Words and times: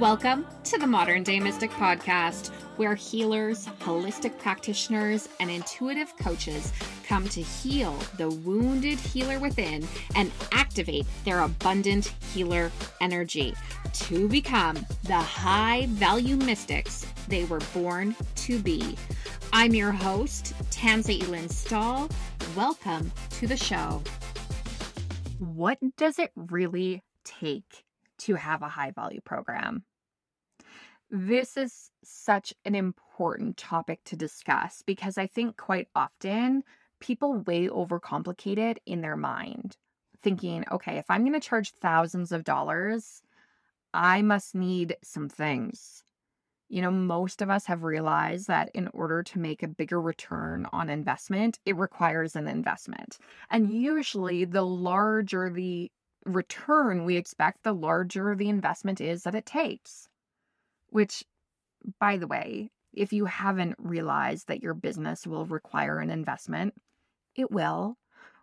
Welcome 0.00 0.46
to 0.64 0.78
the 0.78 0.86
Modern 0.86 1.22
Day 1.24 1.38
Mystic 1.40 1.70
Podcast, 1.72 2.48
where 2.78 2.94
healers, 2.94 3.66
holistic 3.80 4.38
practitioners, 4.38 5.28
and 5.40 5.50
intuitive 5.50 6.16
coaches 6.16 6.72
come 7.06 7.28
to 7.28 7.42
heal 7.42 7.92
the 8.16 8.30
wounded 8.30 8.98
healer 8.98 9.38
within 9.38 9.86
and 10.16 10.32
activate 10.52 11.04
their 11.26 11.40
abundant 11.40 12.14
healer 12.32 12.72
energy 13.02 13.54
to 13.92 14.26
become 14.26 14.86
the 15.02 15.18
high 15.18 15.84
value 15.90 16.36
mystics 16.36 17.06
they 17.28 17.44
were 17.44 17.60
born 17.74 18.16
to 18.36 18.58
be. 18.58 18.96
I'm 19.52 19.74
your 19.74 19.92
host, 19.92 20.54
Tanza 20.70 21.22
Elin 21.22 21.50
Stahl. 21.50 22.08
Welcome 22.56 23.12
to 23.32 23.46
the 23.46 23.58
show. 23.58 24.02
What 25.40 25.76
does 25.98 26.18
it 26.18 26.32
really 26.36 27.02
take 27.22 27.84
to 28.20 28.36
have 28.36 28.62
a 28.62 28.68
high 28.70 28.92
value 28.92 29.20
program? 29.20 29.84
This 31.10 31.56
is 31.56 31.90
such 32.04 32.54
an 32.64 32.74
important 32.76 33.56
topic 33.56 34.04
to 34.04 34.16
discuss 34.16 34.82
because 34.82 35.18
I 35.18 35.26
think 35.26 35.56
quite 35.56 35.88
often 35.94 36.62
people 37.00 37.38
way 37.38 37.68
overcomplicate 37.68 38.58
it 38.58 38.80
in 38.86 39.00
their 39.00 39.16
mind, 39.16 39.76
thinking, 40.22 40.64
okay, 40.70 40.98
if 40.98 41.10
I'm 41.10 41.22
going 41.22 41.32
to 41.32 41.40
charge 41.40 41.72
thousands 41.80 42.32
of 42.32 42.44
dollars, 42.44 43.22
I 43.94 44.22
must 44.22 44.54
need 44.54 44.96
some 45.02 45.28
things. 45.28 46.04
You 46.68 46.82
know, 46.82 46.92
most 46.92 47.42
of 47.42 47.50
us 47.50 47.66
have 47.66 47.84
realized 47.84 48.48
that 48.48 48.70
in 48.74 48.88
order 48.88 49.22
to 49.24 49.40
make 49.40 49.62
a 49.64 49.68
bigger 49.68 50.00
return 50.00 50.68
on 50.72 50.90
investment, 50.90 51.58
it 51.66 51.76
requires 51.76 52.36
an 52.36 52.48
investment. 52.48 53.18
And 53.50 53.72
usually, 53.72 54.44
the 54.44 54.66
larger 54.66 55.50
the 55.50 55.92
return 56.26 57.04
we 57.06 57.16
expect, 57.16 57.64
the 57.64 57.74
larger 57.74 58.36
the 58.36 58.50
investment 58.50 59.00
is 59.00 59.24
that 59.24 59.34
it 59.34 59.46
takes. 59.46 60.09
Which, 60.90 61.24
by 61.98 62.16
the 62.16 62.26
way, 62.26 62.70
if 62.92 63.12
you 63.12 63.24
haven't 63.24 63.76
realized 63.78 64.48
that 64.48 64.62
your 64.62 64.74
business 64.74 65.26
will 65.26 65.46
require 65.46 65.98
an 65.98 66.10
investment, 66.10 66.74
it 67.34 67.50
will. 67.50 67.96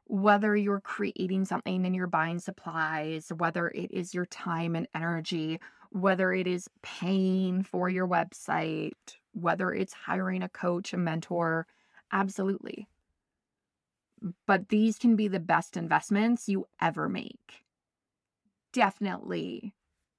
Whether 0.06 0.56
you're 0.56 0.80
creating 0.80 1.45
something 1.45 1.86
and 1.86 1.94
you're 1.94 2.08
buying 2.08 2.40
supplies, 2.40 3.31
whether 3.36 3.68
it 3.68 3.92
is 3.92 4.14
your 4.14 4.25
time 4.25 4.75
and 4.75 4.88
energy, 4.95 5.59
whether 5.92 6.31
it 6.31 6.48
is 6.48 6.70
paying 6.81 7.64
for 7.64 7.90
your 7.90 8.08
website, 8.08 8.94
whether 9.34 9.73
it's 9.73 9.94
hiring 9.94 10.44
a 10.44 10.50
coach, 10.50 10.94
a 10.94 10.98
mentor, 10.98 11.68
absolutely. 12.12 12.88
But 14.45 14.70
these 14.70 14.98
can 14.98 15.16
be 15.16 15.28
the 15.28 15.40
best 15.42 15.75
investments 15.78 16.48
you 16.48 16.68
ever 16.81 17.09
make. 17.09 17.66
Definitely 18.72 19.73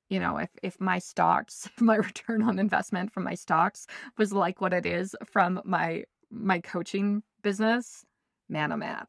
you 0.09 0.19
know 0.21 0.39
if 0.39 0.51
if 0.63 0.81
my 0.81 0.99
stocks 0.99 1.69
my 1.81 1.97
return 1.97 2.43
on 2.43 2.59
investment 2.59 3.13
from 3.13 3.25
my 3.25 3.35
stocks 3.35 3.87
was 4.17 4.33
like 4.33 4.61
what 4.61 4.73
it 4.73 4.87
is 4.87 5.15
from 5.25 5.61
my 5.65 6.05
my 6.31 6.61
coaching 6.61 7.23
business 7.43 8.05
man 8.49 8.73
oh 8.73 8.77
man 8.77 9.05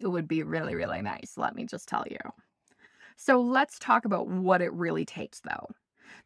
it 0.00 0.08
would 0.08 0.28
be 0.28 0.42
really 0.42 0.74
really 0.74 1.02
nice 1.02 1.34
let 1.36 1.54
me 1.54 1.64
just 1.66 1.88
tell 1.88 2.04
you. 2.10 2.18
So 3.16 3.38
let's 3.42 3.78
talk 3.78 4.06
about 4.06 4.28
what 4.28 4.62
it 4.62 4.72
really 4.72 5.04
takes 5.04 5.40
though 5.40 5.68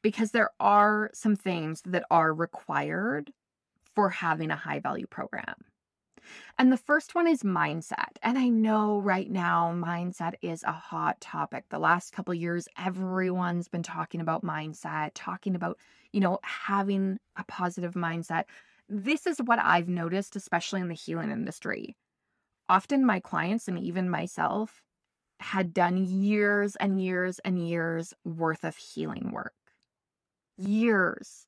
because 0.02 0.30
there 0.30 0.50
are 0.61 1.11
some 1.12 1.34
things 1.34 1.83
that 1.86 2.05
are 2.11 2.33
required 2.33 3.33
for 3.94 4.11
having 4.11 4.50
a 4.50 4.56
high 4.56 4.78
value 4.78 5.06
program 5.08 5.56
and 6.58 6.72
the 6.72 6.77
first 6.77 7.14
one 7.14 7.27
is 7.27 7.42
mindset. 7.42 8.17
And 8.22 8.39
I 8.39 8.48
know 8.48 9.00
right 9.00 9.30
now 9.30 9.72
mindset 9.75 10.34
is 10.42 10.62
a 10.62 10.72
hot 10.72 11.20
topic. 11.20 11.64
The 11.69 11.78
last 11.78 12.12
couple 12.12 12.34
years 12.34 12.69
everyone's 12.78 13.69
been 13.69 13.83
talking 13.83 14.20
about 14.20 14.45
mindset, 14.45 15.11
talking 15.14 15.55
about, 15.55 15.78
you 16.12 16.20
know, 16.20 16.39
having 16.42 17.19
a 17.36 17.45
positive 17.45 17.95
mindset. 17.95 18.45
This 18.89 19.27
is 19.27 19.39
what 19.39 19.58
I've 19.58 19.89
noticed 19.89 20.36
especially 20.36 20.80
in 20.80 20.89
the 20.89 20.95
healing 20.95 21.30
industry. 21.30 21.96
Often 22.68 23.05
my 23.05 23.20
clients 23.20 23.68
and 23.68 23.79
even 23.79 24.08
myself 24.08 24.83
had 25.40 25.74
done 25.74 26.05
years 26.05 26.77
and 26.77 27.02
years 27.02 27.39
and 27.40 27.68
years 27.68 28.14
worth 28.24 28.64
of 28.64 28.77
healing 28.77 29.30
work. 29.33 29.55
Years 30.57 31.46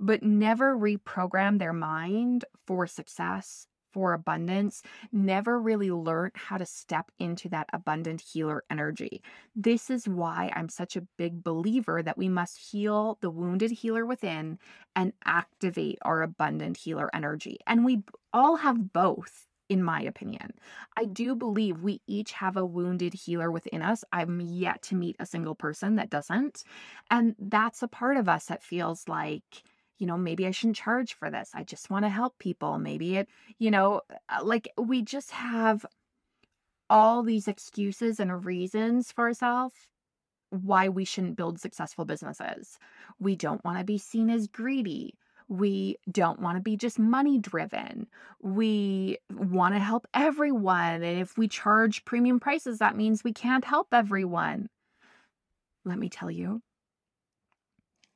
but 0.00 0.22
never 0.22 0.76
reprogram 0.76 1.58
their 1.58 1.72
mind 1.72 2.44
for 2.66 2.86
success 2.86 3.66
for 3.94 4.12
abundance 4.12 4.82
never 5.12 5.60
really 5.60 5.92
learned 5.92 6.32
how 6.34 6.58
to 6.58 6.66
step 6.66 7.12
into 7.20 7.48
that 7.48 7.68
abundant 7.72 8.20
healer 8.20 8.64
energy. 8.68 9.22
This 9.54 9.88
is 9.88 10.08
why 10.08 10.52
I'm 10.54 10.68
such 10.68 10.96
a 10.96 11.06
big 11.16 11.44
believer 11.44 12.02
that 12.02 12.18
we 12.18 12.28
must 12.28 12.58
heal 12.58 13.18
the 13.20 13.30
wounded 13.30 13.70
healer 13.70 14.04
within 14.04 14.58
and 14.96 15.12
activate 15.24 15.98
our 16.02 16.22
abundant 16.22 16.76
healer 16.76 17.08
energy. 17.14 17.58
And 17.68 17.84
we 17.84 18.02
all 18.32 18.56
have 18.56 18.92
both 18.92 19.46
in 19.70 19.82
my 19.82 20.02
opinion. 20.02 20.52
I 20.96 21.04
mm-hmm. 21.04 21.12
do 21.14 21.34
believe 21.34 21.80
we 21.80 22.02
each 22.06 22.32
have 22.32 22.56
a 22.56 22.66
wounded 22.66 23.14
healer 23.14 23.50
within 23.50 23.80
us. 23.80 24.04
I'm 24.12 24.40
yet 24.40 24.82
to 24.82 24.94
meet 24.94 25.16
a 25.18 25.26
single 25.26 25.54
person 25.54 25.96
that 25.96 26.10
doesn't. 26.10 26.64
And 27.10 27.34
that's 27.38 27.82
a 27.82 27.88
part 27.88 28.18
of 28.18 28.28
us 28.28 28.46
that 28.46 28.62
feels 28.62 29.08
like, 29.08 29.62
you 29.98 30.06
know, 30.06 30.16
maybe 30.16 30.46
I 30.46 30.50
shouldn't 30.50 30.76
charge 30.76 31.14
for 31.14 31.30
this. 31.30 31.50
I 31.54 31.62
just 31.62 31.90
want 31.90 32.04
to 32.04 32.08
help 32.08 32.38
people. 32.38 32.78
Maybe 32.78 33.16
it, 33.16 33.28
you 33.58 33.70
know, 33.70 34.02
uh, 34.28 34.44
like 34.44 34.68
we 34.76 35.02
just 35.02 35.30
have 35.30 35.86
all 36.90 37.22
these 37.22 37.48
excuses 37.48 38.20
and 38.20 38.44
reasons 38.44 39.12
for 39.12 39.24
ourselves 39.24 39.74
why 40.50 40.88
we 40.88 41.04
shouldn't 41.04 41.36
build 41.36 41.58
successful 41.60 42.04
businesses. 42.04 42.78
We 43.18 43.36
don't 43.36 43.64
want 43.64 43.78
to 43.78 43.84
be 43.84 43.98
seen 43.98 44.30
as 44.30 44.46
greedy. 44.46 45.14
We 45.48 45.96
don't 46.10 46.40
want 46.40 46.56
to 46.56 46.62
be 46.62 46.76
just 46.76 46.98
money 46.98 47.38
driven. 47.38 48.06
We 48.40 49.18
want 49.30 49.74
to 49.74 49.80
help 49.80 50.06
everyone. 50.14 51.02
And 51.02 51.20
if 51.20 51.36
we 51.36 51.48
charge 51.48 52.04
premium 52.04 52.40
prices, 52.40 52.78
that 52.78 52.96
means 52.96 53.24
we 53.24 53.32
can't 53.32 53.64
help 53.64 53.88
everyone. 53.92 54.68
Let 55.84 55.98
me 55.98 56.08
tell 56.08 56.30
you, 56.30 56.62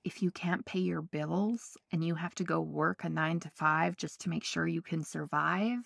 if 0.09 0.23
you 0.23 0.31
can't 0.31 0.65
pay 0.65 0.79
your 0.79 1.03
bills 1.03 1.77
and 1.93 2.03
you 2.03 2.15
have 2.15 2.35
to 2.35 2.43
go 2.43 2.63
work 2.63 3.05
a 3.05 3.11
nine 3.11 3.39
to 3.39 3.51
five 3.51 3.95
just 3.95 4.23
to 4.23 4.31
make 4.31 4.43
sure 4.43 4.67
you 4.67 4.81
can 4.81 5.05
survive, 5.05 5.81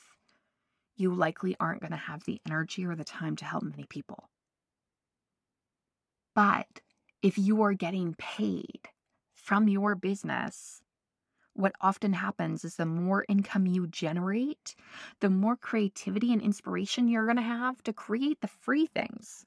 you 0.94 1.12
likely 1.12 1.56
aren't 1.58 1.80
going 1.80 1.90
to 1.90 1.96
have 1.96 2.22
the 2.22 2.40
energy 2.46 2.86
or 2.86 2.94
the 2.94 3.02
time 3.02 3.34
to 3.34 3.44
help 3.44 3.64
many 3.64 3.84
people. 3.88 4.28
But 6.36 6.68
if 7.20 7.36
you 7.36 7.62
are 7.62 7.72
getting 7.72 8.14
paid 8.14 8.88
from 9.34 9.66
your 9.66 9.96
business, 9.96 10.80
what 11.54 11.74
often 11.80 12.12
happens 12.12 12.64
is 12.64 12.76
the 12.76 12.86
more 12.86 13.24
income 13.28 13.66
you 13.66 13.88
generate, 13.88 14.76
the 15.18 15.30
more 15.30 15.56
creativity 15.56 16.32
and 16.32 16.40
inspiration 16.40 17.08
you're 17.08 17.26
going 17.26 17.38
to 17.38 17.42
have 17.42 17.82
to 17.82 17.92
create 17.92 18.40
the 18.40 18.46
free 18.46 18.86
things, 18.86 19.44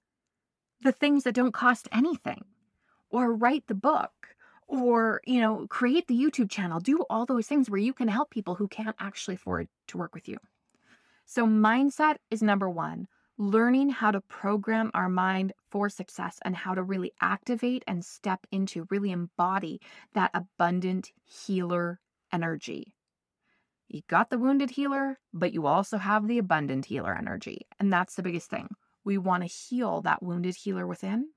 the 0.81 0.91
things 0.91 1.23
that 1.23 1.33
don't 1.33 1.53
cost 1.53 1.87
anything, 1.93 2.43
or 3.09 3.33
write 3.33 3.67
the 3.67 3.73
book, 3.73 4.34
or 4.67 5.21
you 5.25 5.39
know 5.39 5.67
create 5.69 6.07
the 6.07 6.15
youtube 6.15 6.49
channel 6.49 6.79
do 6.79 7.03
all 7.09 7.25
those 7.25 7.47
things 7.47 7.69
where 7.69 7.79
you 7.79 7.93
can 7.93 8.07
help 8.07 8.29
people 8.29 8.55
who 8.55 8.67
can't 8.67 8.95
actually 8.99 9.35
afford 9.35 9.67
to 9.87 9.97
work 9.97 10.13
with 10.13 10.27
you. 10.27 10.37
So 11.25 11.45
mindset 11.45 12.17
is 12.29 12.41
number 12.41 12.69
one 12.69 13.07
learning 13.37 13.89
how 13.89 14.11
to 14.11 14.21
program 14.21 14.89
our 14.93 15.09
mind 15.09 15.51
for 15.69 15.89
success 15.89 16.39
and 16.45 16.55
how 16.55 16.73
to 16.73 16.81
really 16.81 17.11
activate 17.19 17.83
and 17.85 18.05
step 18.05 18.47
into 18.49 18.87
really 18.89 19.11
embody 19.11 19.81
that 20.13 20.31
abundant 20.33 21.11
healer 21.25 21.99
energy. 22.31 22.95
You 23.89 24.03
got 24.07 24.29
the 24.29 24.37
wounded 24.37 24.71
healer 24.71 25.19
but 25.33 25.53
you 25.53 25.65
also 25.65 25.97
have 25.97 26.27
the 26.27 26.37
abundant 26.37 26.85
healer 26.85 27.15
energy 27.15 27.67
and 27.79 27.91
that's 27.91 28.15
the 28.15 28.23
biggest 28.23 28.49
thing. 28.49 28.69
We 29.03 29.17
want 29.17 29.43
to 29.43 29.47
heal 29.47 30.01
that 30.01 30.23
wounded 30.23 30.55
healer 30.55 30.87
within 30.87 31.29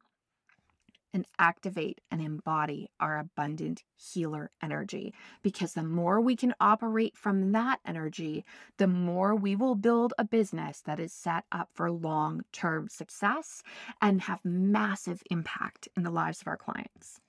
and 1.12 1.26
activate 1.38 2.00
and 2.10 2.20
embody 2.20 2.90
our 3.00 3.18
abundant 3.18 3.82
healer 3.96 4.50
energy. 4.62 5.14
Because 5.42 5.74
the 5.74 5.82
more 5.82 6.20
we 6.20 6.36
can 6.36 6.54
operate 6.60 7.16
from 7.16 7.52
that 7.52 7.80
energy, 7.86 8.44
the 8.76 8.86
more 8.86 9.34
we 9.34 9.56
will 9.56 9.74
build 9.74 10.14
a 10.18 10.24
business 10.24 10.82
that 10.86 11.00
is 11.00 11.12
set 11.12 11.44
up 11.50 11.70
for 11.74 11.90
long 11.90 12.42
term 12.52 12.88
success 12.88 13.62
and 14.00 14.22
have 14.22 14.44
massive 14.44 15.22
impact 15.30 15.88
in 15.96 16.02
the 16.02 16.10
lives 16.10 16.40
of 16.40 16.48
our 16.48 16.56
clients. 16.56 17.20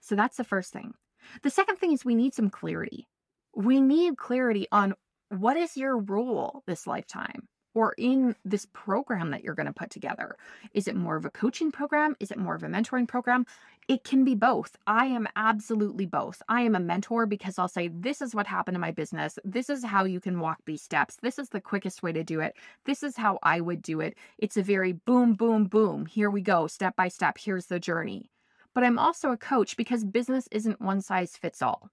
So 0.00 0.14
that's 0.14 0.36
the 0.36 0.44
first 0.44 0.72
thing. 0.72 0.94
The 1.42 1.50
second 1.50 1.76
thing 1.76 1.92
is 1.92 2.04
we 2.04 2.14
need 2.14 2.34
some 2.34 2.50
clarity. 2.50 3.08
We 3.54 3.80
need 3.80 4.16
clarity 4.16 4.66
on 4.72 4.94
what 5.30 5.56
is 5.56 5.76
your 5.76 5.98
role 5.98 6.62
this 6.66 6.86
lifetime? 6.86 7.48
Or 7.78 7.94
in 7.96 8.34
this 8.44 8.66
program 8.72 9.30
that 9.30 9.44
you're 9.44 9.54
going 9.54 9.66
to 9.66 9.72
put 9.72 9.88
together? 9.88 10.34
Is 10.74 10.88
it 10.88 10.96
more 10.96 11.14
of 11.14 11.24
a 11.24 11.30
coaching 11.30 11.70
program? 11.70 12.16
Is 12.18 12.32
it 12.32 12.38
more 12.38 12.56
of 12.56 12.64
a 12.64 12.66
mentoring 12.66 13.06
program? 13.06 13.46
It 13.86 14.02
can 14.02 14.24
be 14.24 14.34
both. 14.34 14.76
I 14.88 15.06
am 15.06 15.28
absolutely 15.36 16.04
both. 16.06 16.42
I 16.48 16.62
am 16.62 16.74
a 16.74 16.80
mentor 16.80 17.24
because 17.24 17.56
I'll 17.56 17.68
say, 17.68 17.86
This 17.86 18.20
is 18.20 18.34
what 18.34 18.48
happened 18.48 18.76
in 18.76 18.80
my 18.80 18.90
business. 18.90 19.38
This 19.44 19.70
is 19.70 19.84
how 19.84 20.04
you 20.04 20.20
can 20.20 20.40
walk 20.40 20.58
these 20.66 20.82
steps. 20.82 21.18
This 21.22 21.38
is 21.38 21.50
the 21.50 21.60
quickest 21.60 22.02
way 22.02 22.12
to 22.12 22.24
do 22.24 22.40
it. 22.40 22.56
This 22.84 23.04
is 23.04 23.16
how 23.16 23.38
I 23.44 23.60
would 23.60 23.80
do 23.80 24.00
it. 24.00 24.16
It's 24.38 24.56
a 24.56 24.62
very 24.62 24.92
boom, 24.92 25.34
boom, 25.34 25.66
boom. 25.66 26.06
Here 26.06 26.30
we 26.30 26.42
go, 26.42 26.66
step 26.66 26.96
by 26.96 27.06
step. 27.08 27.38
Here's 27.38 27.66
the 27.66 27.78
journey. 27.78 28.30
but 28.74 28.84
I'm 28.84 28.98
also 28.98 29.30
a 29.30 29.36
coach 29.36 29.76
because 29.76 30.04
business 30.04 30.48
isn't 30.50 30.80
one 30.80 31.00
size 31.00 31.36
fits 31.36 31.62
all. 31.62 31.90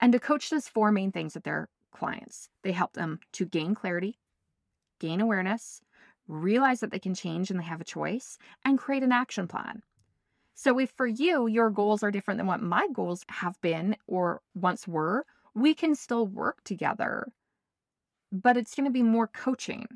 And 0.00 0.14
a 0.14 0.20
coach 0.20 0.50
does 0.50 0.68
four 0.68 0.92
main 0.92 1.12
things 1.12 1.34
with 1.34 1.44
their 1.44 1.68
clients 1.92 2.48
they 2.62 2.72
help 2.72 2.92
them 2.94 3.20
to 3.32 3.44
gain 3.46 3.74
clarity, 3.74 4.18
gain 5.02 5.20
awareness, 5.20 5.82
realize 6.28 6.80
that 6.80 6.92
they 6.92 6.98
can 6.98 7.14
change 7.14 7.50
and 7.50 7.58
they 7.58 7.64
have 7.64 7.80
a 7.80 7.84
choice, 7.84 8.38
and 8.64 8.78
create 8.78 9.02
an 9.02 9.12
action 9.12 9.48
plan. 9.48 9.82
So, 10.54 10.78
if 10.78 10.90
for 10.90 11.06
you, 11.06 11.48
your 11.48 11.70
goals 11.70 12.02
are 12.02 12.10
different 12.10 12.38
than 12.38 12.46
what 12.46 12.62
my 12.62 12.86
goals 12.92 13.24
have 13.28 13.60
been 13.60 13.96
or 14.06 14.40
once 14.54 14.86
were, 14.86 15.26
we 15.54 15.74
can 15.74 15.94
still 15.94 16.26
work 16.26 16.62
together. 16.64 17.26
But 18.30 18.56
it's 18.56 18.74
going 18.74 18.84
to 18.84 18.92
be 18.92 19.02
more 19.02 19.26
coaching 19.26 19.86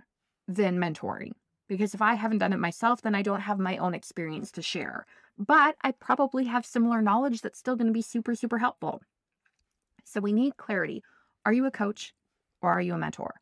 than 0.48 0.78
mentoring. 0.78 1.32
Because 1.68 1.94
if 1.94 2.02
I 2.02 2.14
haven't 2.14 2.38
done 2.38 2.52
it 2.52 2.58
myself, 2.58 3.02
then 3.02 3.14
I 3.14 3.22
don't 3.22 3.40
have 3.40 3.58
my 3.58 3.76
own 3.76 3.94
experience 3.94 4.50
to 4.52 4.62
share. 4.62 5.06
But 5.38 5.76
I 5.82 5.92
probably 5.92 6.44
have 6.44 6.64
similar 6.66 7.02
knowledge 7.02 7.42
that's 7.42 7.58
still 7.58 7.76
going 7.76 7.88
to 7.88 7.92
be 7.92 8.02
super, 8.02 8.34
super 8.34 8.58
helpful. 8.58 9.02
So 10.04 10.20
we 10.20 10.32
need 10.32 10.56
clarity. 10.56 11.02
Are 11.44 11.52
you 11.52 11.66
a 11.66 11.70
coach 11.70 12.14
or 12.62 12.70
are 12.70 12.80
you 12.80 12.94
a 12.94 12.98
mentor? 12.98 13.34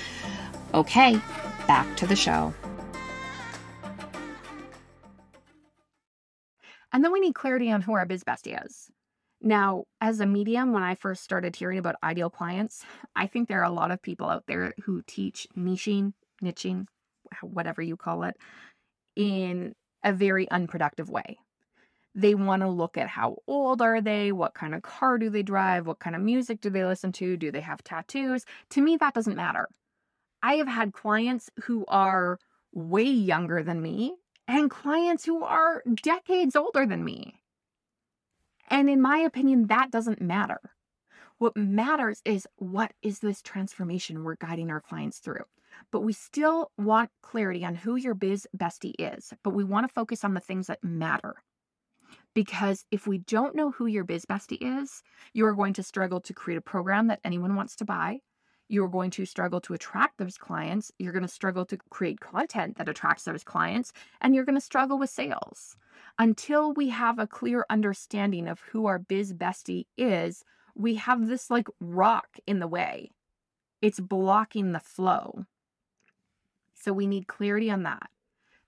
Okay, 0.74 1.20
back 1.68 1.98
to 1.98 2.06
the 2.06 2.16
show. 2.16 2.54
And 6.92 7.04
then 7.04 7.12
we 7.12 7.20
need 7.20 7.36
clarity 7.36 7.72
on 7.72 7.82
who 7.82 7.94
our 7.94 8.06
biz 8.06 8.24
bestie 8.24 8.64
is. 8.66 8.92
Now, 9.42 9.86
as 10.02 10.20
a 10.20 10.26
medium, 10.26 10.74
when 10.74 10.84
I 10.84 10.96
first 10.96 11.24
started 11.24 11.56
hearing 11.56 11.78
about 11.78 11.96
ideal 12.04 12.30
clients, 12.30 12.84
I 13.16 13.28
think 13.28 13.48
there 13.48 13.62
are 13.62 13.72
a 13.72 13.72
lot 13.72 13.92
of 13.92 14.02
people 14.02 14.30
out 14.30 14.44
there 14.48 14.74
who 14.84 15.02
teach 15.08 15.48
niching, 15.58 16.14
niching, 16.44 16.86
whatever 17.42 17.82
you 17.82 17.96
call 17.96 18.24
it, 18.24 18.36
in 19.16 19.74
a 20.04 20.12
very 20.14 20.50
unproductive 20.52 21.10
way. 21.10 21.38
They 22.16 22.36
want 22.36 22.64
to 22.64 22.68
look 22.68 22.98
at 22.98 23.08
how 23.08 23.38
old 23.48 23.82
are 23.82 24.02
they, 24.02 24.32
what 24.32 24.54
kind 24.56 24.76
of 24.76 24.82
car 24.82 25.18
do 25.18 25.30
they 25.30 25.44
drive, 25.44 25.88
what 25.88 26.00
kind 26.00 26.16
of 26.16 26.22
music 26.22 26.60
do 26.60 26.70
they 26.70 26.84
listen 26.84 27.12
to, 27.14 27.38
do 27.38 27.52
they 27.52 27.62
have 27.62 27.84
tattoos? 27.84 28.46
To 28.72 28.82
me, 28.82 28.98
that 28.98 29.14
doesn't 29.14 29.36
matter. 29.36 29.68
I 30.42 30.56
have 30.56 30.68
had 30.68 30.94
clients 30.94 31.50
who 31.64 31.86
are 31.88 32.40
way 32.74 33.04
younger 33.04 33.64
than 33.64 33.82
me 33.82 34.16
and 34.48 34.70
clients 34.70 35.26
who 35.26 35.44
are 35.44 35.84
decades 36.02 36.56
older 36.56 36.86
than 36.86 37.04
me. 37.04 37.42
And 38.70 38.90
in 38.90 39.02
my 39.02 39.18
opinion, 39.18 39.68
that 39.68 39.92
doesn't 39.92 40.22
matter. 40.22 40.60
What 41.40 41.56
matters 41.56 42.22
is 42.26 42.48
what 42.58 42.94
is 43.02 43.20
this 43.20 43.42
transformation 43.42 44.24
we're 44.24 44.36
guiding 44.36 44.70
our 44.70 44.82
clients 44.82 45.20
through. 45.20 45.46
But 45.92 46.02
we 46.02 46.14
still 46.14 46.72
want 46.78 47.10
clarity 47.22 47.64
on 47.64 47.76
who 47.76 47.96
your 47.96 48.14
biz 48.14 48.48
bestie 48.56 48.96
is, 49.00 49.34
but 49.44 49.52
we 49.52 49.64
want 49.64 49.88
to 49.88 49.94
focus 49.94 50.24
on 50.24 50.34
the 50.34 50.40
things 50.40 50.68
that 50.68 50.84
matter. 50.84 51.36
Because 52.34 52.86
if 52.92 53.08
we 53.08 53.20
don't 53.20 53.56
know 53.56 53.72
who 53.72 53.86
your 53.86 54.04
biz 54.04 54.26
bestie 54.26 54.58
is, 54.60 55.02
you 55.34 55.46
are 55.46 55.54
going 55.54 55.74
to 55.74 55.84
struggle 55.84 56.20
to 56.22 56.34
create 56.34 56.58
a 56.58 56.62
program 56.62 57.08
that 57.08 57.22
anyone 57.24 57.56
wants 57.56 57.76
to 57.78 57.86
buy. 57.86 58.20
You're 58.70 58.88
going 58.88 59.10
to 59.12 59.26
struggle 59.26 59.60
to 59.62 59.74
attract 59.74 60.20
those 60.20 60.38
clients. 60.38 60.92
You're 61.00 61.12
going 61.12 61.24
to 61.24 61.28
struggle 61.28 61.66
to 61.66 61.78
create 61.90 62.20
content 62.20 62.78
that 62.78 62.88
attracts 62.88 63.24
those 63.24 63.44
clients, 63.44 63.92
and 64.22 64.34
you're 64.34 64.46
going 64.46 64.56
to 64.56 64.62
struggle 64.62 65.00
with 65.00 65.10
sales. 65.10 65.76
Until 66.20 66.74
we 66.74 66.90
have 66.90 67.18
a 67.18 67.28
clear 67.28 67.66
understanding 67.70 68.48
of 68.48 68.60
who 68.60 68.86
our 68.86 69.00
biz 69.00 69.34
bestie 69.34 69.88
is, 69.98 70.46
we 70.76 70.96
have 70.96 71.28
this 71.28 71.50
like 71.50 71.68
rock 71.80 72.38
in 72.46 72.60
the 72.60 72.68
way. 72.68 73.12
It's 73.82 74.00
blocking 74.00 74.72
the 74.72 74.80
flow. 74.80 75.46
So 76.74 76.94
we 76.94 77.08
need 77.08 77.28
clarity 77.28 77.72
on 77.72 77.84
that. 77.84 78.10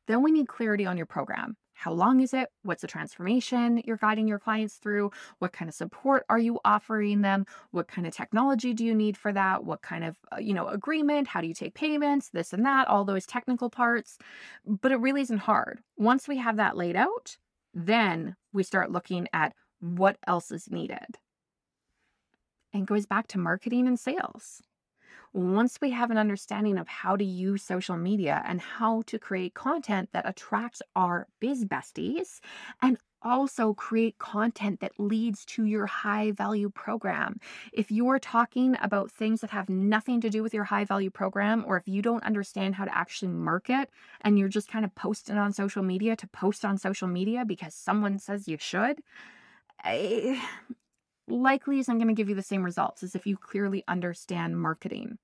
Then 0.08 0.24
we 0.24 0.32
need 0.32 0.48
clarity 0.48 0.86
on 0.86 0.98
your 0.98 1.06
program. 1.06 1.58
How 1.82 1.92
long 1.92 2.20
is 2.22 2.32
it? 2.32 2.50
What's 2.62 2.84
the 2.84 2.88
transformation 2.88 3.82
you're 3.88 3.98
guiding 3.98 4.28
your 4.28 4.38
clients 4.38 4.76
through? 4.76 5.10
What 5.40 5.52
kind 5.52 5.68
of 5.68 5.74
support 5.74 6.24
are 6.30 6.38
you 6.38 6.60
offering 6.64 7.22
them? 7.22 7.48
What 7.72 7.88
kind 7.88 8.06
of 8.06 8.16
technology 8.16 8.72
do 8.72 8.86
you 8.86 8.94
need 8.94 9.18
for 9.18 9.34
that? 9.34 9.64
What 9.64 9.82
kind 9.82 10.04
of, 10.04 10.16
uh, 10.32 10.40
you 10.40 10.54
know, 10.54 10.68
agreement? 10.68 11.28
How 11.28 11.42
do 11.42 11.48
you 11.48 11.56
take 11.56 11.74
payments? 11.74 12.30
This 12.30 12.54
and 12.54 12.64
that, 12.68 12.88
all 12.88 13.04
those 13.04 13.26
technical 13.26 13.72
parts. 13.72 14.20
But 14.64 14.92
it 14.92 15.00
really 15.00 15.22
isn't 15.22 15.40
hard. 15.40 15.80
Once 15.98 16.28
we 16.28 16.38
have 16.38 16.58
that 16.58 16.78
laid 16.78 16.96
out, 16.96 17.38
then 17.74 18.36
we 18.54 18.62
start 18.62 18.92
looking 18.92 19.28
at 19.34 19.56
what 19.80 20.18
else 20.28 20.52
is 20.52 20.70
needed. 20.70 21.18
And 22.74 22.86
goes 22.86 23.08
back 23.08 23.26
to 23.30 23.40
marketing 23.40 23.88
and 23.88 24.00
sales 24.00 24.62
once 25.34 25.78
we 25.82 25.92
have 25.92 26.12
an 26.12 26.18
understanding 26.18 26.78
of 26.78 26.88
how 26.88 27.16
to 27.16 27.24
use 27.24 27.64
social 27.64 27.98
media 27.98 28.44
and 28.46 28.60
how 28.60 29.02
to 29.04 29.18
create 29.18 29.54
content 29.54 30.10
that 30.12 30.28
attracts 30.28 30.82
our 30.96 31.28
biz 31.40 31.66
besties 31.66 32.40
and 32.82 32.98
also 33.22 33.74
create 33.74 34.18
content 34.18 34.80
that 34.80 34.92
leads 34.98 35.46
to 35.46 35.66
your 35.66 35.86
high 35.86 36.32
value 36.32 36.70
program. 36.70 37.40
If 37.72 37.92
you're 37.92 38.20
talking 38.20 38.76
about 38.82 39.12
things 39.12 39.42
that 39.42 39.52
have 39.52 39.70
nothing 39.70 40.22
to 40.22 40.30
do 40.30 40.42
with 40.42 40.54
your 40.54 40.64
high 40.64 40.86
value 40.86 41.10
program, 41.12 41.64
or 41.68 41.78
if 41.78 41.88
you 41.88 42.02
don't 42.02 42.24
understand 42.24 42.76
how 42.76 42.86
to 42.86 42.96
actually 42.96 43.32
market 43.32 43.90
and 44.22 44.40
you're 44.40 44.48
just 44.48 44.70
kind 44.70 44.86
of 44.86 44.94
posting 44.96 45.38
on 45.38 45.54
social 45.54 45.84
media 45.84 46.16
to 46.16 46.28
post 46.28 46.66
on 46.66 46.78
social 46.78 47.08
media 47.08 47.46
because 47.46 47.76
someone 47.76 48.18
says 48.18 48.48
you 48.48 48.58
should, 48.60 49.02
I, 49.84 49.96
eh, 49.96 50.42
likely 51.28 51.80
is 51.80 51.90
I'm 51.90 51.98
going 51.98 52.08
to 52.08 52.14
give 52.14 52.30
you 52.30 52.36
the 52.36 52.42
same 52.42 52.64
results 52.64 53.04
as 53.04 53.16
if 53.16 53.26
you 53.26 53.38
clearly 53.38 53.84
understand 53.88 54.60
marketing. 54.60 55.18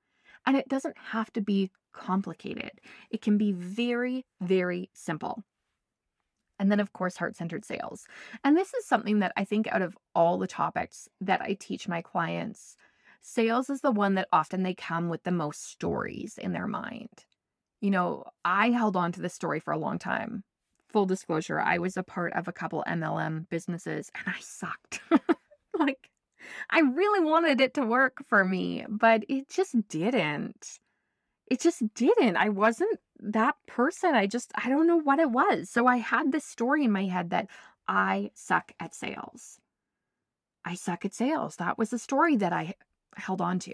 And 0.47 0.55
it 0.55 0.67
doesn't 0.69 0.97
have 1.11 1.31
to 1.33 1.41
be 1.41 1.69
complicated, 1.93 2.71
it 3.11 3.21
can 3.21 3.37
be 3.37 3.51
very, 3.51 4.25
very 4.41 4.89
simple. 4.93 5.43
And 6.59 6.71
then, 6.71 6.79
of 6.79 6.93
course, 6.93 7.17
heart 7.17 7.35
centered 7.35 7.65
sales. 7.65 8.07
And 8.43 8.57
this 8.57 8.73
is 8.73 8.85
something 8.85 9.19
that 9.19 9.33
I 9.37 9.43
think 9.43 9.67
out 9.67 9.83
of 9.83 9.95
all 10.15 10.39
the 10.39 10.47
topics 10.47 11.07
that 11.21 11.41
I 11.41 11.53
teach 11.59 11.87
my 11.87 12.01
clients, 12.01 12.75
sales 13.21 13.69
is 13.69 13.81
the 13.81 13.91
one 13.91 14.15
that 14.15 14.27
often 14.31 14.63
they 14.63 14.73
come 14.73 15.09
with 15.09 15.23
the 15.23 15.31
most 15.31 15.69
stories 15.69 16.37
in 16.37 16.53
their 16.53 16.65
mind. 16.65 17.25
You 17.81 17.91
know, 17.91 18.23
I 18.43 18.71
held 18.71 18.95
on 18.95 19.11
to 19.11 19.21
this 19.21 19.35
story 19.35 19.59
for 19.59 19.71
a 19.71 19.77
long 19.77 19.99
time. 19.99 20.43
Full 20.89 21.05
disclosure, 21.05 21.59
I 21.59 21.77
was 21.77 21.97
a 21.97 22.03
part 22.03 22.33
of 22.33 22.47
a 22.47 22.53
couple 22.53 22.83
MLM 22.87 23.49
businesses 23.49 24.09
and 24.15 24.33
I 24.33 24.39
sucked. 24.39 25.01
like, 25.77 26.09
I 26.69 26.79
really 26.79 27.23
wanted 27.23 27.61
it 27.61 27.73
to 27.75 27.85
work 27.85 28.23
for 28.27 28.43
me, 28.43 28.85
but 28.89 29.23
it 29.29 29.49
just 29.49 29.87
didn't. 29.87 30.79
It 31.49 31.61
just 31.61 31.81
didn't. 31.93 32.35
I 32.35 32.49
wasn't 32.49 32.99
that 33.19 33.55
person. 33.67 34.15
I 34.15 34.27
just, 34.27 34.51
I 34.55 34.69
don't 34.69 34.87
know 34.87 34.99
what 34.99 35.19
it 35.19 35.31
was. 35.31 35.69
So 35.69 35.87
I 35.87 35.97
had 35.97 36.31
this 36.31 36.45
story 36.45 36.83
in 36.83 36.91
my 36.91 37.05
head 37.05 37.29
that 37.29 37.47
I 37.87 38.31
suck 38.33 38.71
at 38.79 38.93
sales. 38.93 39.59
I 40.65 40.75
suck 40.75 41.05
at 41.05 41.13
sales. 41.13 41.55
That 41.55 41.77
was 41.77 41.89
the 41.89 41.99
story 41.99 42.35
that 42.37 42.51
I 42.51 42.75
held 43.15 43.39
on 43.41 43.59
to. 43.59 43.73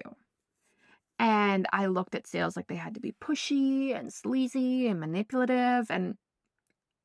And 1.18 1.68
I 1.74 1.88
looked 1.88 2.15
at 2.15 2.27
sales 2.27 2.56
like 2.56 2.68
they 2.68 2.75
had 2.75 2.94
to 2.96 3.00
be 3.00 3.15
pushy 3.20 3.98
and 3.98 4.13
sleazy 4.13 4.88
and 4.88 5.00
manipulative. 5.00 5.89
And 5.89 6.18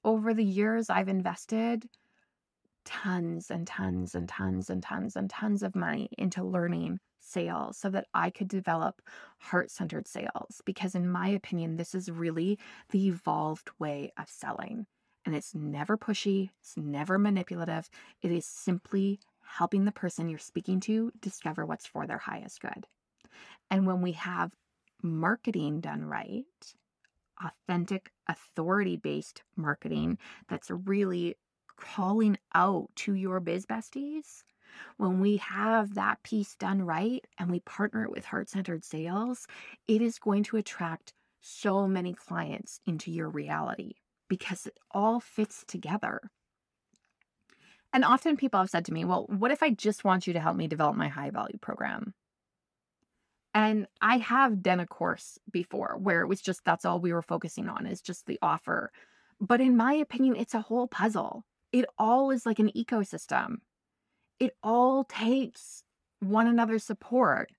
over 0.04 0.34
the 0.34 0.44
years, 0.44 0.90
I've 0.90 1.08
invested 1.08 1.88
tons 2.88 3.50
and 3.50 3.66
tons 3.66 4.14
and 4.14 4.26
tons 4.26 4.70
and 4.70 4.82
tons 4.82 5.14
and 5.14 5.28
tons 5.28 5.62
of 5.62 5.76
money 5.76 6.08
into 6.16 6.42
learning 6.42 6.98
sales 7.20 7.76
so 7.76 7.90
that 7.90 8.06
I 8.14 8.30
could 8.30 8.48
develop 8.48 9.02
heart 9.38 9.70
centered 9.70 10.08
sales. 10.08 10.62
Because, 10.64 10.94
in 10.94 11.08
my 11.08 11.28
opinion, 11.28 11.76
this 11.76 11.94
is 11.94 12.10
really 12.10 12.58
the 12.90 13.08
evolved 13.08 13.68
way 13.78 14.10
of 14.18 14.30
selling. 14.30 14.86
And 15.26 15.36
it's 15.36 15.54
never 15.54 15.98
pushy, 15.98 16.48
it's 16.60 16.78
never 16.78 17.18
manipulative. 17.18 17.90
It 18.22 18.32
is 18.32 18.46
simply 18.46 19.20
helping 19.42 19.84
the 19.84 19.92
person 19.92 20.30
you're 20.30 20.38
speaking 20.38 20.80
to 20.80 21.12
discover 21.20 21.66
what's 21.66 21.86
for 21.86 22.06
their 22.06 22.18
highest 22.18 22.62
good. 22.62 22.86
And 23.70 23.86
when 23.86 24.00
we 24.00 24.12
have 24.12 24.52
marketing 25.02 25.80
done 25.82 26.06
right, 26.06 26.44
authentic, 27.44 28.10
authority 28.26 28.96
based 28.96 29.42
marketing 29.56 30.16
that's 30.48 30.70
really 30.70 31.36
calling 31.80 32.38
out 32.54 32.88
to 32.96 33.14
your 33.14 33.40
biz 33.40 33.66
besties, 33.66 34.42
When 34.96 35.20
we 35.20 35.38
have 35.38 35.94
that 35.94 36.22
piece 36.22 36.54
done 36.56 36.82
right 36.82 37.24
and 37.38 37.50
we 37.50 37.60
partner 37.60 38.04
it 38.04 38.10
with 38.10 38.26
heart 38.26 38.48
centered 38.48 38.84
sales, 38.84 39.46
it 39.86 40.02
is 40.02 40.18
going 40.18 40.44
to 40.44 40.56
attract 40.56 41.14
so 41.40 41.86
many 41.88 42.14
clients 42.14 42.80
into 42.86 43.10
your 43.10 43.28
reality 43.28 43.94
because 44.28 44.66
it 44.66 44.78
all 44.90 45.20
fits 45.20 45.64
together. 45.66 46.30
And 47.92 48.04
often 48.04 48.36
people 48.36 48.60
have 48.60 48.70
said 48.70 48.84
to 48.86 48.92
me, 48.92 49.04
Well, 49.04 49.26
what 49.28 49.50
if 49.50 49.62
I 49.62 49.70
just 49.70 50.04
want 50.04 50.26
you 50.26 50.32
to 50.34 50.40
help 50.40 50.56
me 50.56 50.68
develop 50.68 50.96
my 50.96 51.08
high 51.08 51.30
value 51.30 51.58
program? 51.58 52.14
And 53.54 53.86
I 54.00 54.18
have 54.18 54.62
done 54.62 54.80
a 54.80 54.86
course 54.86 55.38
before 55.50 55.96
where 55.98 56.20
it 56.20 56.28
was 56.28 56.40
just 56.40 56.64
that's 56.64 56.84
all 56.84 57.00
we 57.00 57.12
were 57.12 57.22
focusing 57.22 57.68
on 57.68 57.86
is 57.86 58.02
just 58.02 58.26
the 58.26 58.38
offer. 58.42 58.92
But 59.40 59.60
in 59.60 59.76
my 59.76 59.94
opinion, 59.94 60.36
it's 60.36 60.54
a 60.54 60.60
whole 60.60 60.86
puzzle. 60.86 61.44
It 61.72 61.84
all 61.98 62.30
is 62.30 62.46
like 62.46 62.58
an 62.58 62.72
ecosystem. 62.74 63.56
It 64.40 64.56
all 64.62 65.04
takes 65.04 65.84
one 66.20 66.46
another's 66.46 66.84
support. 66.84 67.52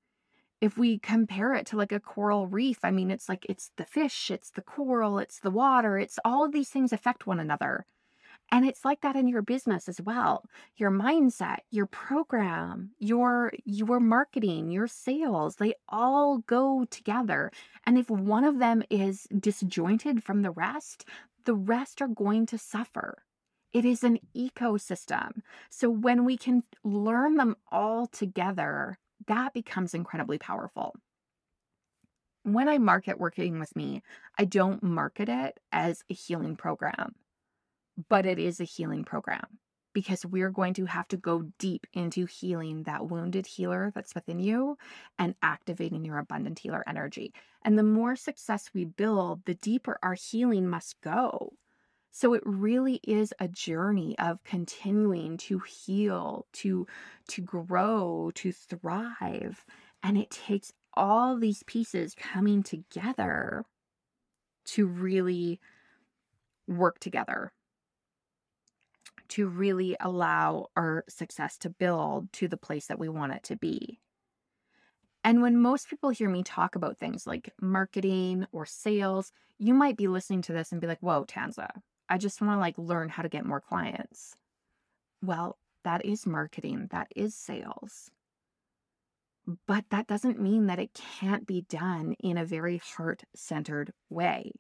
If 0.62 0.78
we 0.78 1.00
compare 1.00 1.54
it 1.54 1.66
to 1.68 1.78
like 1.78 1.92
a 1.92 2.00
coral 2.00 2.48
reef, 2.48 2.80
I 2.84 2.92
mean, 2.92 3.12
it's 3.12 3.30
like 3.30 3.46
it's 3.48 3.72
the 3.78 3.86
fish, 3.86 4.30
it's 4.30 4.52
the 4.52 4.62
coral, 4.62 5.20
it's 5.20 5.40
the 5.40 5.52
water, 5.52 5.98
it's 5.98 6.20
all 6.26 6.44
of 6.44 6.52
these 6.52 6.70
things 6.70 6.92
affect 6.92 7.28
one 7.28 7.40
another. 7.40 7.86
And 8.52 8.66
it's 8.66 8.84
like 8.84 9.02
that 9.02 9.16
in 9.16 9.28
your 9.28 9.44
business 9.44 9.88
as 9.88 10.02
well. 10.02 10.44
Your 10.76 10.90
mindset, 10.90 11.60
your 11.70 11.86
program, 11.86 12.92
your 12.98 13.54
your 13.64 14.00
marketing, 14.00 14.72
your 14.72 14.88
sales, 14.88 15.58
they 15.58 15.76
all 15.88 16.40
go 16.40 16.86
together. 16.90 17.52
And 17.86 17.98
if 17.98 18.10
one 18.10 18.44
of 18.44 18.60
them 18.60 18.84
is 18.90 19.28
disjointed 19.38 20.24
from 20.24 20.42
the 20.42 20.52
rest, 20.52 21.06
the 21.46 21.54
rest 21.54 22.02
are 22.02 22.08
going 22.08 22.48
to 22.48 22.58
suffer. 22.58 23.24
It 23.74 23.86
is 23.86 24.04
an 24.04 24.20
ecosystem. 24.36 25.42
So 25.70 25.90
when 25.90 26.26
we 26.26 26.38
can 26.38 26.64
learn 26.84 27.36
them 27.36 27.56
all 27.72 28.08
together, 28.08 28.98
that 29.28 29.54
becomes 29.54 29.94
incredibly 29.94 30.38
powerful. 30.38 30.96
When 32.44 32.68
I 32.68 32.78
market 32.78 33.20
working 33.20 33.60
with 33.60 33.76
me, 33.76 34.02
I 34.38 34.46
don't 34.46 34.82
market 34.82 35.30
it 35.30 35.60
as 35.72 36.04
a 36.10 36.14
healing 36.14 36.56
program 36.56 37.16
but 38.08 38.26
it 38.26 38.40
is 38.40 38.60
a 38.60 38.66
healing 38.66 39.04
program 39.04 39.46
because 39.94 40.26
we're 40.26 40.52
going 40.52 40.74
to 40.76 40.86
have 40.86 41.08
to 41.08 41.18
go 41.18 41.44
deep 41.58 41.88
into 41.94 42.26
healing 42.26 42.84
that 42.84 43.10
wounded 43.10 43.46
healer 43.48 43.92
that's 43.96 44.16
within 44.16 44.40
you 44.40 44.78
and 45.18 45.36
activating 45.42 46.06
your 46.06 46.20
abundant 46.20 46.60
healer 46.60 46.84
energy. 46.88 47.34
And 47.64 47.78
the 47.78 47.84
more 47.84 48.16
success 48.16 48.70
we 48.74 48.86
build, 48.86 49.44
the 49.46 49.56
deeper 49.56 49.98
our 50.04 50.14
healing 50.14 50.70
must 50.70 51.02
go. 51.02 51.54
So 52.12 52.34
it 52.34 52.42
really 52.46 53.00
is 53.04 53.34
a 53.40 53.48
journey 53.48 54.18
of 54.20 54.44
continuing 54.44 55.38
to 55.38 55.60
heal, 55.60 56.48
to 56.54 56.88
to 57.30 57.42
grow, 57.42 58.32
to 58.36 58.52
thrive, 58.52 59.66
and 60.04 60.18
it 60.18 60.32
takes 60.32 60.74
all 60.96 61.38
these 61.38 61.64
pieces 61.64 62.16
coming 62.16 62.64
together 62.64 63.64
to 64.66 64.88
really 64.88 65.60
work 66.68 67.00
together 67.00 67.52
to 69.30 69.48
really 69.48 69.96
allow 70.00 70.68
our 70.76 71.06
success 71.08 71.58
to 71.60 71.70
build 71.70 72.32
to 72.34 72.48
the 72.48 72.58
place 72.58 72.88
that 72.88 73.00
we 73.00 73.08
want 73.08 73.34
it 73.34 73.44
to 73.44 73.56
be. 73.56 74.00
And 75.24 75.42
when 75.42 75.62
most 75.62 75.90
people 75.90 76.10
hear 76.10 76.30
me 76.30 76.44
talk 76.44 76.76
about 76.76 76.98
things 76.98 77.28
like 77.28 77.54
marketing 77.62 78.48
or 78.52 78.66
sales, 78.66 79.32
you 79.58 79.74
might 79.74 79.98
be 79.98 80.08
listening 80.08 80.42
to 80.44 80.54
this 80.54 80.72
and 80.72 80.82
be 80.82 80.88
like, 80.88 81.02
whoa, 81.02 81.26
Tanza, 81.26 81.70
I 82.10 82.18
just 82.18 82.42
want 82.42 82.54
to 82.54 82.60
like 82.60 82.78
learn 82.78 83.10
how 83.10 83.24
to 83.24 83.30
get 83.30 83.46
more 83.46 83.62
clients. 83.62 84.36
Well, 85.22 85.58
that 85.84 86.06
is 86.06 86.26
marketing, 86.26 86.88
that 86.92 87.08
is 87.16 87.36
sales. 87.36 88.10
But 89.68 89.86
that 89.90 90.08
doesn't 90.08 90.42
mean 90.42 90.68
that 90.68 90.80
it 90.80 90.94
can't 90.94 91.48
be 91.48 91.62
done 91.62 92.16
in 92.20 92.38
a 92.38 92.46
very 92.46 92.78
heart 92.78 93.24
centered 93.36 93.94
way 94.10 94.52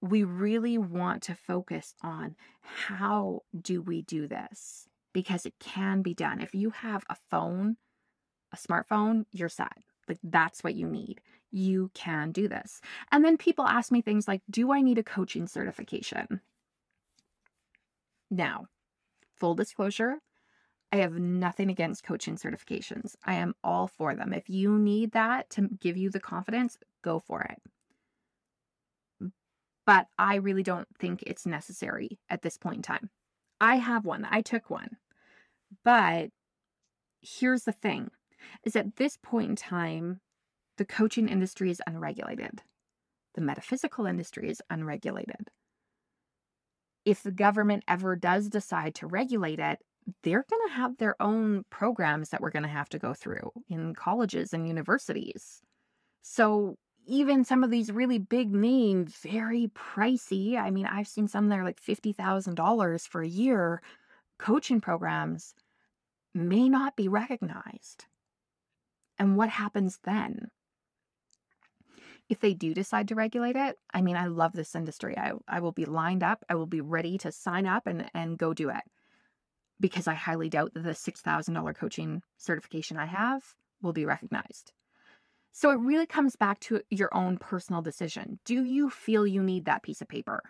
we 0.00 0.22
really 0.24 0.78
want 0.78 1.22
to 1.24 1.34
focus 1.34 1.94
on 2.02 2.36
how 2.60 3.40
do 3.58 3.82
we 3.82 4.02
do 4.02 4.28
this 4.28 4.86
because 5.12 5.46
it 5.46 5.54
can 5.58 6.02
be 6.02 6.14
done. 6.14 6.40
If 6.40 6.54
you 6.54 6.70
have 6.70 7.04
a 7.08 7.16
phone, 7.30 7.76
a 8.52 8.56
smartphone, 8.56 9.24
you're 9.32 9.48
set. 9.48 9.72
Like 10.08 10.18
that's 10.22 10.62
what 10.62 10.74
you 10.74 10.86
need. 10.86 11.20
You 11.50 11.90
can 11.94 12.32
do 12.32 12.48
this. 12.48 12.80
And 13.12 13.24
then 13.24 13.36
people 13.36 13.66
ask 13.66 13.90
me 13.90 14.02
things 14.02 14.28
like, 14.28 14.42
do 14.50 14.72
I 14.72 14.82
need 14.82 14.98
a 14.98 15.02
coaching 15.02 15.46
certification? 15.46 16.40
Now, 18.30 18.66
full 19.38 19.54
disclosure, 19.54 20.18
I 20.92 20.96
have 20.96 21.14
nothing 21.14 21.70
against 21.70 22.04
coaching 22.04 22.36
certifications. 22.36 23.14
I 23.24 23.34
am 23.34 23.54
all 23.62 23.86
for 23.86 24.14
them. 24.14 24.32
If 24.32 24.48
you 24.48 24.78
need 24.78 25.12
that 25.12 25.50
to 25.50 25.68
give 25.80 25.96
you 25.96 26.10
the 26.10 26.20
confidence, 26.20 26.78
go 27.02 27.18
for 27.18 27.42
it 27.42 27.60
but 29.86 30.08
I 30.18 30.34
really 30.34 30.64
don't 30.64 30.88
think 30.98 31.22
it's 31.22 31.46
necessary 31.46 32.18
at 32.28 32.42
this 32.42 32.58
point 32.58 32.76
in 32.78 32.82
time. 32.82 33.10
I 33.60 33.76
have 33.76 34.04
one, 34.04 34.26
I 34.28 34.42
took 34.42 34.68
one. 34.68 34.96
But 35.84 36.30
here's 37.22 37.62
the 37.62 37.72
thing 37.72 38.10
is 38.64 38.76
at 38.76 38.96
this 38.96 39.18
point 39.22 39.50
in 39.50 39.56
time, 39.56 40.20
the 40.76 40.84
coaching 40.84 41.28
industry 41.28 41.70
is 41.70 41.82
unregulated. 41.86 42.62
The 43.34 43.40
metaphysical 43.40 44.06
industry 44.06 44.50
is 44.50 44.62
unregulated. 44.70 45.50
If 47.04 47.22
the 47.22 47.32
government 47.32 47.84
ever 47.86 48.16
does 48.16 48.48
decide 48.48 48.94
to 48.96 49.06
regulate 49.06 49.60
it, 49.60 49.78
they're 50.22 50.44
going 50.48 50.68
to 50.68 50.74
have 50.74 50.96
their 50.96 51.20
own 51.20 51.64
programs 51.70 52.30
that 52.30 52.40
we're 52.40 52.50
going 52.50 52.62
to 52.62 52.68
have 52.68 52.88
to 52.90 52.98
go 52.98 53.14
through 53.14 53.50
in 53.68 53.94
colleges 53.94 54.52
and 54.52 54.66
universities. 54.66 55.60
So 56.22 56.76
even 57.06 57.44
some 57.44 57.62
of 57.62 57.70
these 57.70 57.92
really 57.92 58.18
big 58.18 58.52
name, 58.52 59.06
very 59.22 59.70
pricey. 59.74 60.58
I 60.58 60.70
mean, 60.70 60.86
I've 60.86 61.08
seen 61.08 61.28
some 61.28 61.48
that 61.48 61.58
are 61.58 61.64
like 61.64 61.80
$50,000 61.80 63.08
for 63.08 63.22
a 63.22 63.28
year 63.28 63.82
coaching 64.38 64.80
programs 64.80 65.54
may 66.34 66.68
not 66.68 66.96
be 66.96 67.08
recognized. 67.08 68.06
And 69.18 69.36
what 69.36 69.48
happens 69.48 69.98
then? 70.04 70.50
If 72.28 72.40
they 72.40 72.54
do 72.54 72.74
decide 72.74 73.08
to 73.08 73.14
regulate 73.14 73.56
it, 73.56 73.78
I 73.94 74.02
mean, 74.02 74.16
I 74.16 74.26
love 74.26 74.52
this 74.52 74.74
industry. 74.74 75.16
I, 75.16 75.32
I 75.46 75.60
will 75.60 75.72
be 75.72 75.84
lined 75.84 76.22
up. 76.22 76.44
I 76.48 76.56
will 76.56 76.66
be 76.66 76.80
ready 76.80 77.18
to 77.18 77.30
sign 77.30 77.66
up 77.66 77.86
and, 77.86 78.10
and 78.14 78.36
go 78.36 78.52
do 78.52 78.68
it 78.68 78.82
because 79.78 80.08
I 80.08 80.14
highly 80.14 80.48
doubt 80.48 80.74
that 80.74 80.82
the 80.82 80.90
$6,000 80.90 81.74
coaching 81.76 82.22
certification 82.38 82.96
I 82.96 83.06
have 83.06 83.42
will 83.82 83.92
be 83.92 84.04
recognized. 84.04 84.72
So 85.52 85.70
it 85.70 85.80
really 85.80 86.06
comes 86.06 86.36
back 86.36 86.60
to 86.60 86.82
your 86.90 87.14
own 87.14 87.38
personal 87.38 87.80
decision. 87.80 88.38
Do 88.44 88.62
you 88.62 88.90
feel 88.90 89.26
you 89.26 89.42
need 89.42 89.66
that 89.66 89.82
piece 89.82 90.02
of 90.02 90.08
paper? 90.08 90.42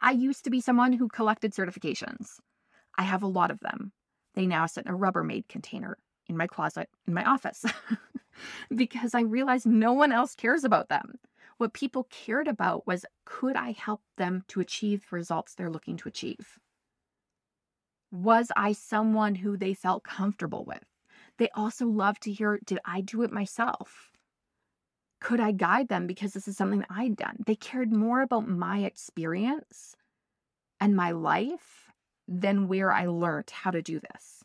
I 0.00 0.10
used 0.10 0.44
to 0.44 0.50
be 0.50 0.60
someone 0.60 0.92
who 0.92 1.08
collected 1.08 1.54
certifications. 1.54 2.38
I 2.98 3.02
have 3.02 3.22
a 3.22 3.28
lot 3.28 3.50
of 3.50 3.60
them. 3.60 3.92
They 4.34 4.46
now 4.46 4.66
sit 4.66 4.84
in 4.86 4.92
a 4.92 4.98
Rubbermaid 4.98 5.48
container 5.48 5.96
in 6.28 6.36
my 6.36 6.46
closet 6.46 6.88
in 7.06 7.14
my 7.14 7.24
office 7.24 7.64
because 8.74 9.14
I 9.14 9.20
realized 9.20 9.66
no 9.66 9.92
one 9.92 10.12
else 10.12 10.34
cares 10.34 10.64
about 10.64 10.88
them. 10.88 11.18
What 11.58 11.72
people 11.72 12.04
cared 12.10 12.48
about 12.48 12.86
was 12.86 13.06
could 13.24 13.56
I 13.56 13.72
help 13.72 14.02
them 14.16 14.44
to 14.48 14.60
achieve 14.60 15.06
the 15.08 15.16
results 15.16 15.54
they're 15.54 15.70
looking 15.70 15.96
to 15.98 16.08
achieve? 16.08 16.58
Was 18.12 18.52
I 18.56 18.72
someone 18.72 19.34
who 19.36 19.56
they 19.56 19.74
felt 19.74 20.04
comfortable 20.04 20.64
with? 20.64 20.84
They 21.38 21.48
also 21.50 21.86
love 21.86 22.18
to 22.20 22.32
hear, 22.32 22.58
did 22.64 22.78
I 22.84 23.00
do 23.00 23.22
it 23.22 23.32
myself? 23.32 24.12
Could 25.20 25.40
I 25.40 25.52
guide 25.52 25.88
them 25.88 26.06
because 26.06 26.32
this 26.32 26.46
is 26.46 26.56
something 26.56 26.80
that 26.80 26.90
I'd 26.90 27.16
done? 27.16 27.42
They 27.46 27.56
cared 27.56 27.92
more 27.92 28.20
about 28.20 28.48
my 28.48 28.80
experience 28.80 29.96
and 30.78 30.94
my 30.94 31.10
life 31.12 31.90
than 32.28 32.68
where 32.68 32.92
I 32.92 33.06
learned 33.06 33.50
how 33.50 33.70
to 33.70 33.82
do 33.82 34.00
this. 34.00 34.35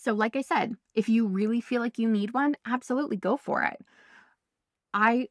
So, 0.00 0.12
like 0.12 0.36
I 0.36 0.42
said, 0.42 0.76
if 0.94 1.08
you 1.08 1.26
really 1.26 1.60
feel 1.60 1.82
like 1.82 1.98
you 1.98 2.08
need 2.08 2.32
one, 2.32 2.54
absolutely 2.64 3.16
go 3.16 3.36
for 3.36 3.64
it. 3.64 3.84
I 4.94 5.26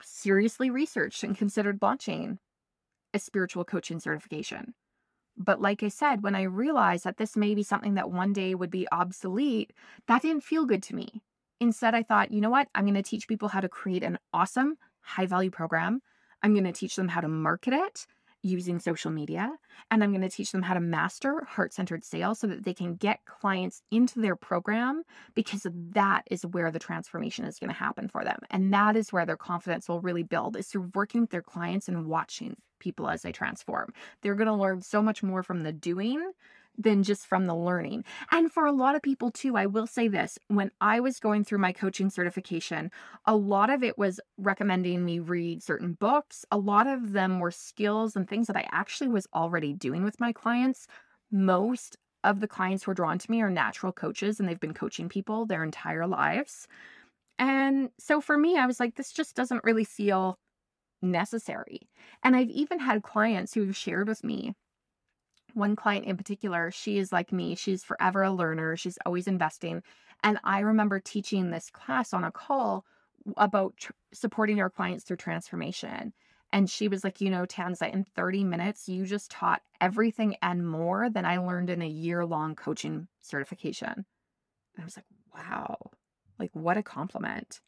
seriously 0.00 0.70
researched 0.70 1.24
and 1.24 1.36
considered 1.36 1.80
launching 1.82 2.38
a 3.12 3.18
spiritual 3.18 3.64
coaching 3.64 3.98
certification. 3.98 4.74
But 5.36 5.60
like 5.60 5.82
I 5.82 5.88
said, 5.88 6.22
when 6.22 6.36
I 6.36 6.42
realized 6.42 7.02
that 7.02 7.16
this 7.16 7.36
may 7.36 7.56
be 7.56 7.64
something 7.64 7.94
that 7.94 8.08
one 8.08 8.32
day 8.32 8.54
would 8.54 8.70
be 8.70 8.86
obsolete, 8.92 9.72
that 10.06 10.22
didn't 10.22 10.44
feel 10.44 10.64
good 10.64 10.84
to 10.84 10.94
me. 10.94 11.20
Instead, 11.58 11.96
I 11.96 12.04
thought, 12.04 12.30
you 12.30 12.40
know 12.40 12.50
what? 12.50 12.68
I'm 12.72 12.84
going 12.84 12.94
to 12.94 13.02
teach 13.02 13.26
people 13.26 13.48
how 13.48 13.60
to 13.60 13.68
create 13.68 14.04
an 14.04 14.20
awesome, 14.32 14.76
high 15.00 15.26
value 15.26 15.50
program. 15.50 16.02
I'm 16.40 16.54
going 16.54 16.64
to 16.64 16.72
teach 16.72 16.94
them 16.94 17.08
how 17.08 17.20
to 17.20 17.28
market 17.28 17.72
it 17.72 18.06
using 18.44 18.78
social 18.78 19.10
media 19.10 19.50
and 19.90 20.04
I'm 20.04 20.10
going 20.10 20.20
to 20.22 20.28
teach 20.28 20.52
them 20.52 20.62
how 20.62 20.74
to 20.74 20.80
master 20.80 21.44
heart 21.48 21.72
centered 21.72 22.04
sales 22.04 22.38
so 22.38 22.46
that 22.46 22.64
they 22.64 22.74
can 22.74 22.94
get 22.94 23.24
clients 23.24 23.82
into 23.90 24.20
their 24.20 24.36
program 24.36 25.02
because 25.34 25.66
that 25.92 26.22
is 26.30 26.44
where 26.46 26.70
the 26.70 26.78
transformation 26.78 27.46
is 27.46 27.58
going 27.58 27.70
to 27.70 27.74
happen 27.74 28.08
for 28.08 28.22
them. 28.22 28.38
And 28.50 28.72
that 28.72 28.96
is 28.96 29.12
where 29.12 29.26
their 29.26 29.36
confidence 29.36 29.88
will 29.88 30.00
really 30.00 30.22
build 30.22 30.56
is 30.56 30.68
through 30.68 30.90
working 30.94 31.22
with 31.22 31.30
their 31.30 31.42
clients 31.42 31.88
and 31.88 32.06
watching 32.06 32.56
people 32.78 33.08
as 33.08 33.22
they 33.22 33.32
transform. 33.32 33.92
They're 34.20 34.34
going 34.34 34.46
to 34.46 34.54
learn 34.54 34.82
so 34.82 35.00
much 35.00 35.22
more 35.22 35.42
from 35.42 35.62
the 35.62 35.72
doing 35.72 36.32
than 36.76 37.02
just 37.02 37.26
from 37.26 37.46
the 37.46 37.54
learning. 37.54 38.04
And 38.30 38.50
for 38.50 38.66
a 38.66 38.72
lot 38.72 38.94
of 38.94 39.02
people, 39.02 39.30
too, 39.30 39.56
I 39.56 39.66
will 39.66 39.86
say 39.86 40.08
this 40.08 40.38
when 40.48 40.70
I 40.80 41.00
was 41.00 41.20
going 41.20 41.44
through 41.44 41.58
my 41.58 41.72
coaching 41.72 42.10
certification, 42.10 42.90
a 43.26 43.36
lot 43.36 43.70
of 43.70 43.82
it 43.82 43.96
was 43.96 44.20
recommending 44.38 45.04
me 45.04 45.18
read 45.18 45.62
certain 45.62 45.92
books. 45.94 46.44
A 46.50 46.58
lot 46.58 46.86
of 46.86 47.12
them 47.12 47.38
were 47.38 47.50
skills 47.50 48.16
and 48.16 48.28
things 48.28 48.46
that 48.48 48.56
I 48.56 48.66
actually 48.72 49.08
was 49.08 49.28
already 49.34 49.72
doing 49.72 50.04
with 50.04 50.20
my 50.20 50.32
clients. 50.32 50.86
Most 51.30 51.96
of 52.24 52.40
the 52.40 52.48
clients 52.48 52.84
who 52.84 52.90
are 52.90 52.94
drawn 52.94 53.18
to 53.18 53.30
me 53.30 53.42
are 53.42 53.50
natural 53.50 53.92
coaches 53.92 54.40
and 54.40 54.48
they've 54.48 54.58
been 54.58 54.74
coaching 54.74 55.08
people 55.08 55.46
their 55.46 55.62
entire 55.62 56.06
lives. 56.06 56.66
And 57.38 57.90
so 57.98 58.20
for 58.20 58.38
me, 58.38 58.56
I 58.56 58.66
was 58.66 58.80
like, 58.80 58.94
this 58.94 59.12
just 59.12 59.36
doesn't 59.36 59.64
really 59.64 59.84
feel 59.84 60.38
necessary. 61.02 61.88
And 62.22 62.34
I've 62.34 62.50
even 62.50 62.78
had 62.78 63.02
clients 63.02 63.54
who've 63.54 63.76
shared 63.76 64.08
with 64.08 64.24
me 64.24 64.54
one 65.54 65.76
client 65.76 66.06
in 66.06 66.16
particular, 66.16 66.70
she 66.70 66.98
is 66.98 67.12
like 67.12 67.32
me. 67.32 67.54
She's 67.54 67.84
forever 67.84 68.22
a 68.22 68.32
learner. 68.32 68.76
She's 68.76 68.98
always 69.06 69.26
investing. 69.26 69.82
And 70.22 70.38
I 70.44 70.60
remember 70.60 71.00
teaching 71.00 71.50
this 71.50 71.70
class 71.70 72.12
on 72.12 72.24
a 72.24 72.30
call 72.30 72.84
about 73.36 73.76
tr- 73.76 73.92
supporting 74.12 74.60
our 74.60 74.70
clients 74.70 75.04
through 75.04 75.16
transformation. 75.18 76.12
And 76.52 76.70
she 76.70 76.88
was 76.88 77.02
like, 77.02 77.20
you 77.20 77.30
know, 77.30 77.46
Tanza, 77.46 77.92
in 77.92 78.04
30 78.04 78.44
minutes, 78.44 78.88
you 78.88 79.06
just 79.06 79.30
taught 79.30 79.62
everything 79.80 80.36
and 80.40 80.66
more 80.66 81.10
than 81.10 81.24
I 81.24 81.38
learned 81.38 81.68
in 81.68 81.82
a 81.82 81.88
year 81.88 82.24
long 82.24 82.54
coaching 82.54 83.08
certification. 83.20 83.88
And 83.92 84.82
I 84.82 84.84
was 84.84 84.96
like, 84.96 85.06
wow, 85.34 85.76
like 86.38 86.50
what 86.52 86.76
a 86.76 86.82
compliment. 86.82 87.60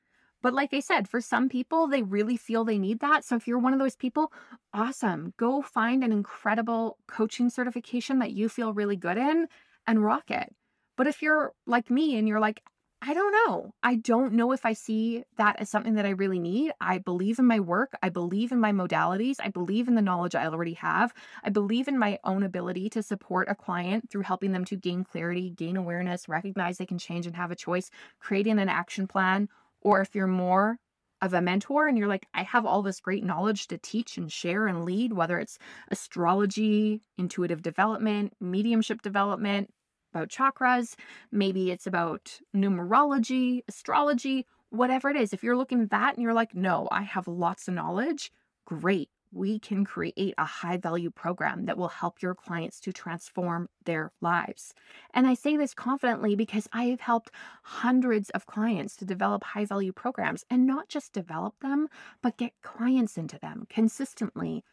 But 0.47 0.55
like 0.55 0.73
I 0.73 0.79
said, 0.79 1.09
for 1.09 1.21
some 1.21 1.49
people, 1.49 1.89
they 1.89 2.05
really 2.05 2.37
feel 2.37 2.65
they 2.65 2.79
need 2.79 3.01
that. 3.01 3.25
So 3.25 3.35
if 3.35 3.49
you're 3.49 3.59
one 3.59 3.73
of 3.73 3.81
those 3.81 3.97
people, 3.97 4.31
awesome. 4.73 5.35
Go 5.37 5.61
find 5.61 6.05
an 6.05 6.13
incredible 6.13 6.99
coaching 7.09 7.51
certification 7.51 8.21
that 8.21 8.31
you 8.31 8.49
feel 8.49 8.73
really 8.73 8.95
good 8.95 9.19
in 9.19 9.49
and 9.89 10.05
rock 10.05 10.31
it. 10.31 10.55
But 10.97 11.09
if 11.09 11.21
you're 11.21 11.53
like 11.67 11.91
me 11.91 12.17
and 12.17 12.29
you're 12.29 12.39
like, 12.39 12.63
I 13.03 13.13
don't 13.13 13.33
know. 13.33 13.73
I 13.83 13.97
don't 13.97 14.35
know 14.35 14.53
if 14.53 14.65
I 14.65 14.73
see 14.73 15.25
that 15.37 15.57
as 15.59 15.69
something 15.69 15.95
that 15.95 16.07
I 16.07 16.11
really 16.11 16.39
need. 16.39 16.73
I 16.81 16.99
believe 16.99 17.41
in 17.41 17.47
my 17.47 17.59
work. 17.59 17.95
I 18.01 18.09
believe 18.09 18.53
in 18.53 18.61
my 18.61 18.71
modalities. 18.71 19.37
I 19.41 19.49
believe 19.49 19.89
in 19.89 19.97
the 19.97 20.03
knowledge 20.03 20.37
I 20.37 20.47
already 20.47 20.75
have. 20.75 21.13
I 21.43 21.51
believe 21.51 21.89
in 21.89 21.99
my 21.99 22.21
own 22.23 22.45
ability 22.45 22.89
to 22.91 23.03
support 23.03 23.49
a 23.51 23.57
client 23.57 24.11
through 24.11 24.23
helping 24.23 24.53
them 24.53 24.65
to 24.67 24.77
gain 24.77 25.03
clarity, 25.03 25.51
gain 25.51 25.77
awareness, 25.77 26.29
recognize 26.29 26.79
they 26.79 26.87
can 26.87 26.99
change 26.99 27.27
and 27.27 27.35
have 27.35 27.51
a 27.51 27.57
choice, 27.57 27.91
creating 28.21 28.61
an 28.61 28.69
action 28.69 29.09
plan, 29.09 29.49
or 29.87 30.01
if 30.01 30.17
you're 30.17 30.27
more 30.27 30.79
of 31.23 31.33
a 31.33 31.41
mentor 31.41 31.87
and 31.87 31.97
you're 31.97 32.09
like, 32.09 32.27
I 32.35 32.43
have 32.43 32.67
all 32.67 32.83
this 32.83 32.99
great 32.99 33.23
knowledge 33.23 33.69
to 33.69 33.79
teach 33.79 34.19
and 34.19 34.31
share 34.31 34.67
and 34.67 34.85
lead, 34.85 35.13
whether 35.13 35.39
it's 35.39 35.61
astrology, 35.93 37.03
intuitive 37.17 37.63
development, 37.63 38.33
mediumship 38.41 39.01
development, 39.01 39.71
about 40.13 40.29
chakras, 40.29 40.97
maybe 41.31 41.71
it's 41.71 41.87
about 41.87 42.41
numerology, 42.55 43.61
astrology, 43.69 44.45
whatever 44.71 45.09
it 45.09 45.17
is. 45.17 45.33
If 45.33 45.45
you're 45.45 45.57
looking 45.57 45.83
at 45.83 45.91
that 45.91 46.15
and 46.15 46.23
you're 46.25 46.35
like, 46.35 46.53
no, 46.53 46.89
I 46.91 47.03
have 47.03 47.29
lots 47.29 47.69
of 47.69 47.75
knowledge, 47.75 48.33
great 48.67 49.09
we 49.37 49.59
can 49.59 49.85
create 49.85 50.35
a 50.39 50.45
high 50.45 50.77
value 50.77 51.11
program 51.11 51.67
that 51.67 51.77
will 51.77 51.89
help 51.89 52.23
your 52.23 52.35
clients 52.35 52.81
to 52.81 52.93
transform 52.93 53.69
their 53.85 54.13
lives. 54.21 54.75
And 55.13 55.27
I 55.27 55.35
say 55.35 55.57
this 55.57 55.75
confidently 55.75 56.35
because 56.35 56.69
I 56.73 56.85
have 56.85 57.01
helped 57.01 57.31
hundreds 57.63 58.31
of 58.31 58.47
clients 58.47 58.97
to 58.97 59.05
develop 59.05 59.45
high 59.45 59.67
value 59.67 59.93
programs 59.93 60.45
and 60.51 60.67
not 60.67 60.89
just 60.89 61.13
develop 61.13 61.55
them, 61.61 61.89
but 62.23 62.39
get 62.39 62.53
clients 62.63 63.19
into 63.19 63.39
them 63.39 63.67
consistently, 63.69 64.65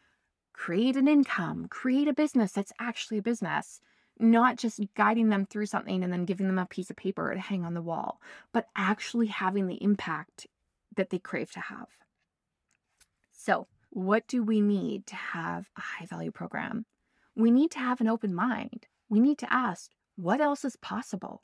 create 0.53 0.95
an 0.95 1.07
income, 1.07 1.67
create 1.69 2.07
a 2.07 2.13
business 2.13 2.53
that's 2.53 2.73
actually 2.79 3.17
a 3.17 3.23
business. 3.23 3.81
Not 4.19 4.57
just 4.57 4.79
guiding 4.95 5.29
them 5.29 5.47
through 5.47 5.65
something 5.65 6.03
and 6.03 6.13
then 6.13 6.25
giving 6.25 6.45
them 6.45 6.59
a 6.59 6.67
piece 6.67 6.91
of 6.91 6.95
paper 6.95 7.33
to 7.33 7.39
hang 7.39 7.65
on 7.65 7.73
the 7.73 7.81
wall, 7.81 8.21
but 8.53 8.67
actually 8.75 9.25
having 9.25 9.65
the 9.65 9.81
impact 9.83 10.45
that 10.95 11.09
they 11.09 11.17
crave 11.17 11.51
to 11.53 11.59
have. 11.59 11.87
So, 13.31 13.67
what 13.93 14.27
do 14.27 14.41
we 14.41 14.59
need 14.59 15.05
to 15.05 15.15
have 15.15 15.69
a 15.77 15.81
high 15.81 16.05
value 16.07 16.31
program? 16.31 16.85
We 17.35 17.51
need 17.51 17.69
to 17.71 17.79
have 17.79 18.01
an 18.01 18.07
open 18.07 18.33
mind. 18.33 18.87
We 19.07 19.19
need 19.19 19.37
to 19.39 19.53
ask, 19.53 19.91
what 20.15 20.41
else 20.41 20.65
is 20.65 20.75
possible? 20.75 21.43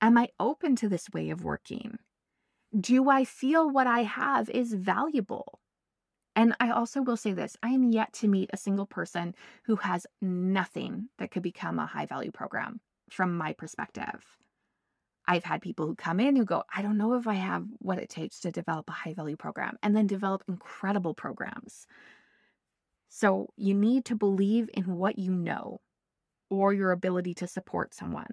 Am 0.00 0.16
I 0.16 0.28
open 0.40 0.74
to 0.76 0.88
this 0.88 1.10
way 1.12 1.28
of 1.28 1.44
working? 1.44 1.98
Do 2.78 3.10
I 3.10 3.26
feel 3.26 3.70
what 3.70 3.86
I 3.86 4.04
have 4.04 4.48
is 4.48 4.72
valuable? 4.72 5.60
And 6.34 6.56
I 6.58 6.70
also 6.70 7.02
will 7.02 7.18
say 7.18 7.34
this 7.34 7.58
I 7.62 7.68
am 7.68 7.84
yet 7.84 8.14
to 8.14 8.28
meet 8.28 8.48
a 8.54 8.56
single 8.56 8.86
person 8.86 9.34
who 9.64 9.76
has 9.76 10.06
nothing 10.22 11.10
that 11.18 11.30
could 11.30 11.42
become 11.42 11.78
a 11.78 11.84
high 11.84 12.06
value 12.06 12.32
program 12.32 12.80
from 13.10 13.36
my 13.36 13.52
perspective. 13.52 14.24
I've 15.26 15.44
had 15.44 15.62
people 15.62 15.86
who 15.86 15.94
come 15.94 16.20
in 16.20 16.36
who 16.36 16.44
go, 16.44 16.64
I 16.74 16.82
don't 16.82 16.98
know 16.98 17.14
if 17.14 17.26
I 17.26 17.34
have 17.34 17.64
what 17.78 17.98
it 17.98 18.08
takes 18.08 18.40
to 18.40 18.50
develop 18.50 18.88
a 18.88 18.92
high 18.92 19.14
value 19.14 19.36
program 19.36 19.76
and 19.82 19.96
then 19.96 20.06
develop 20.06 20.42
incredible 20.48 21.14
programs. 21.14 21.86
So 23.08 23.48
you 23.56 23.74
need 23.74 24.04
to 24.06 24.16
believe 24.16 24.68
in 24.74 24.96
what 24.96 25.18
you 25.18 25.32
know 25.32 25.80
or 26.50 26.72
your 26.72 26.92
ability 26.92 27.34
to 27.34 27.46
support 27.46 27.94
someone. 27.94 28.28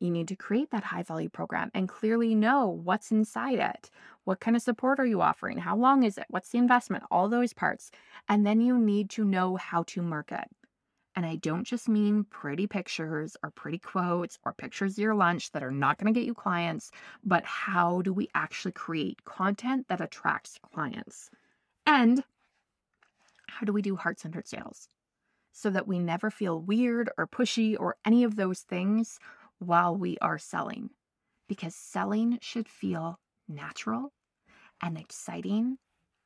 You 0.00 0.10
need 0.10 0.28
to 0.28 0.36
create 0.36 0.70
that 0.70 0.82
high 0.82 1.02
value 1.02 1.28
program 1.28 1.70
and 1.74 1.88
clearly 1.88 2.34
know 2.34 2.68
what's 2.68 3.10
inside 3.10 3.58
it. 3.58 3.90
What 4.24 4.40
kind 4.40 4.56
of 4.56 4.62
support 4.62 4.98
are 4.98 5.06
you 5.06 5.20
offering? 5.20 5.58
How 5.58 5.76
long 5.76 6.04
is 6.04 6.16
it? 6.16 6.24
What's 6.30 6.48
the 6.48 6.58
investment? 6.58 7.04
All 7.10 7.28
those 7.28 7.52
parts. 7.52 7.90
And 8.28 8.46
then 8.46 8.62
you 8.62 8.78
need 8.78 9.10
to 9.10 9.24
know 9.24 9.56
how 9.56 9.82
to 9.88 10.00
market. 10.00 10.48
And 11.16 11.26
I 11.26 11.36
don't 11.36 11.64
just 11.64 11.88
mean 11.88 12.24
pretty 12.24 12.66
pictures 12.66 13.36
or 13.42 13.50
pretty 13.50 13.78
quotes 13.78 14.38
or 14.44 14.52
pictures 14.52 14.92
of 14.92 15.02
your 15.02 15.14
lunch 15.14 15.50
that 15.52 15.62
are 15.62 15.72
not 15.72 15.98
going 15.98 16.12
to 16.12 16.18
get 16.18 16.26
you 16.26 16.34
clients, 16.34 16.92
but 17.24 17.44
how 17.44 18.00
do 18.02 18.12
we 18.12 18.28
actually 18.34 18.72
create 18.72 19.24
content 19.24 19.88
that 19.88 20.00
attracts 20.00 20.58
clients? 20.72 21.30
And 21.84 22.22
how 23.48 23.64
do 23.64 23.72
we 23.72 23.82
do 23.82 23.96
heart 23.96 24.20
centered 24.20 24.46
sales 24.46 24.88
so 25.52 25.68
that 25.70 25.88
we 25.88 25.98
never 25.98 26.30
feel 26.30 26.60
weird 26.60 27.10
or 27.18 27.26
pushy 27.26 27.76
or 27.78 27.96
any 28.04 28.22
of 28.22 28.36
those 28.36 28.60
things 28.60 29.18
while 29.58 29.96
we 29.96 30.16
are 30.18 30.38
selling? 30.38 30.90
Because 31.48 31.74
selling 31.74 32.38
should 32.40 32.68
feel 32.68 33.18
natural 33.48 34.12
and 34.80 34.96
exciting 34.96 35.78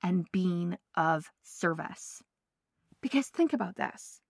and 0.02 0.30
being 0.30 0.76
of 0.94 1.30
service. 1.42 2.22
Because 3.00 3.28
think 3.28 3.54
about 3.54 3.76
this 3.76 4.20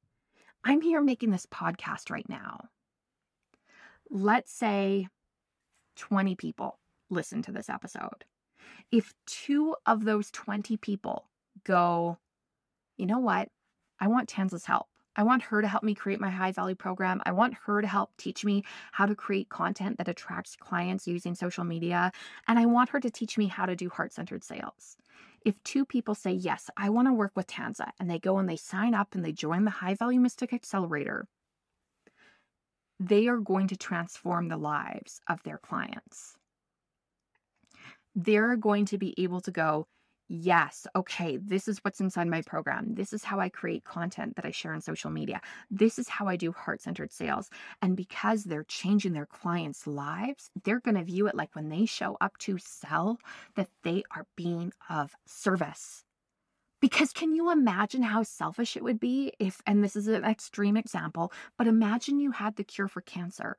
I'm 0.66 0.80
here 0.80 1.02
making 1.02 1.30
this 1.30 1.46
podcast 1.46 2.10
right 2.10 2.28
now. 2.28 2.68
Let's 4.10 4.50
say 4.50 5.08
20 5.96 6.36
people 6.36 6.78
listen 7.10 7.42
to 7.42 7.52
this 7.52 7.68
episode. 7.68 8.24
If 8.90 9.12
two 9.26 9.76
of 9.84 10.04
those 10.04 10.30
20 10.30 10.78
people 10.78 11.28
go, 11.64 12.16
you 12.96 13.04
know 13.04 13.18
what? 13.18 13.48
I 14.00 14.08
want 14.08 14.28
Tanza's 14.28 14.64
help. 14.64 14.86
I 15.16 15.22
want 15.22 15.42
her 15.42 15.60
to 15.60 15.68
help 15.68 15.82
me 15.82 15.94
create 15.94 16.18
my 16.18 16.30
high 16.30 16.50
value 16.50 16.74
program. 16.74 17.20
I 17.26 17.32
want 17.32 17.54
her 17.66 17.82
to 17.82 17.86
help 17.86 18.10
teach 18.16 18.44
me 18.44 18.64
how 18.92 19.04
to 19.06 19.14
create 19.14 19.50
content 19.50 19.98
that 19.98 20.08
attracts 20.08 20.56
clients 20.56 21.06
using 21.06 21.34
social 21.34 21.62
media. 21.64 22.10
And 22.48 22.58
I 22.58 22.66
want 22.66 22.88
her 22.90 23.00
to 23.00 23.10
teach 23.10 23.36
me 23.36 23.46
how 23.46 23.66
to 23.66 23.76
do 23.76 23.90
heart 23.90 24.12
centered 24.14 24.42
sales. 24.42 24.96
If 25.44 25.62
two 25.62 25.84
people 25.84 26.14
say, 26.14 26.32
Yes, 26.32 26.70
I 26.76 26.88
want 26.90 27.08
to 27.08 27.12
work 27.12 27.32
with 27.36 27.46
Tanza, 27.46 27.90
and 28.00 28.10
they 28.10 28.18
go 28.18 28.38
and 28.38 28.48
they 28.48 28.56
sign 28.56 28.94
up 28.94 29.14
and 29.14 29.24
they 29.24 29.32
join 29.32 29.64
the 29.64 29.70
High 29.70 29.94
Value 29.94 30.20
Mystic 30.20 30.52
Accelerator, 30.52 31.28
they 32.98 33.28
are 33.28 33.38
going 33.38 33.68
to 33.68 33.76
transform 33.76 34.48
the 34.48 34.56
lives 34.56 35.20
of 35.28 35.42
their 35.42 35.58
clients. 35.58 36.36
They're 38.14 38.56
going 38.56 38.86
to 38.86 38.98
be 38.98 39.14
able 39.18 39.40
to 39.42 39.50
go, 39.50 39.88
yes, 40.28 40.86
okay, 40.96 41.36
this 41.36 41.68
is 41.68 41.78
what's 41.78 42.00
inside 42.00 42.28
my 42.28 42.42
program. 42.42 42.94
This 42.94 43.12
is 43.12 43.24
how 43.24 43.40
I 43.40 43.48
create 43.48 43.84
content 43.84 44.36
that 44.36 44.46
I 44.46 44.50
share 44.50 44.72
on 44.72 44.80
social 44.80 45.10
media. 45.10 45.40
This 45.70 45.98
is 45.98 46.08
how 46.08 46.28
I 46.28 46.36
do 46.36 46.52
heart 46.52 46.80
centered 46.80 47.12
sales. 47.12 47.50
And 47.82 47.96
because 47.96 48.44
they're 48.44 48.64
changing 48.64 49.12
their 49.12 49.26
clients' 49.26 49.86
lives, 49.86 50.50
they're 50.64 50.80
going 50.80 50.96
to 50.96 51.04
view 51.04 51.26
it 51.26 51.34
like 51.34 51.54
when 51.54 51.68
they 51.68 51.86
show 51.86 52.16
up 52.20 52.38
to 52.38 52.58
sell, 52.58 53.18
that 53.56 53.68
they 53.82 54.02
are 54.14 54.26
being 54.36 54.72
of 54.88 55.14
service. 55.26 56.04
Because 56.80 57.12
can 57.12 57.34
you 57.34 57.50
imagine 57.50 58.02
how 58.02 58.22
selfish 58.22 58.76
it 58.76 58.84
would 58.84 59.00
be 59.00 59.32
if, 59.38 59.62
and 59.66 59.82
this 59.82 59.96
is 59.96 60.06
an 60.06 60.24
extreme 60.24 60.76
example, 60.76 61.32
but 61.56 61.66
imagine 61.66 62.20
you 62.20 62.32
had 62.32 62.56
the 62.56 62.64
cure 62.64 62.88
for 62.88 63.00
cancer. 63.00 63.56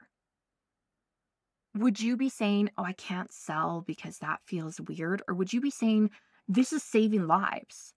Would 1.76 2.00
you 2.00 2.18
be 2.18 2.30
saying, 2.30 2.70
oh, 2.78 2.84
I 2.84 2.94
can't 2.94 3.34
sell 3.34 3.84
because 3.86 4.20
that 4.20 4.42
feels 4.46 4.80
weird? 4.80 5.24
Or 5.28 5.34
would 5.34 5.52
you 5.52 5.60
be 5.60 5.72
saying, 5.72 6.12
this 6.48 6.72
is 6.74 6.84
saving 6.84 7.28
lives. 7.28 7.94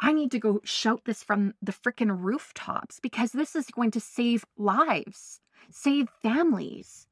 I 0.00 0.12
need 0.12 0.30
to 0.32 0.38
go 0.38 0.60
shout 0.64 1.02
this 1.04 1.22
from 1.22 1.54
the 1.62 1.72
frickin' 1.72 2.22
rooftops 2.22 3.00
because 3.00 3.32
this 3.32 3.54
is 3.54 3.66
going 3.66 3.90
to 3.92 4.00
save 4.00 4.44
lives, 4.56 5.40
save 5.70 6.08
families. 6.22 7.06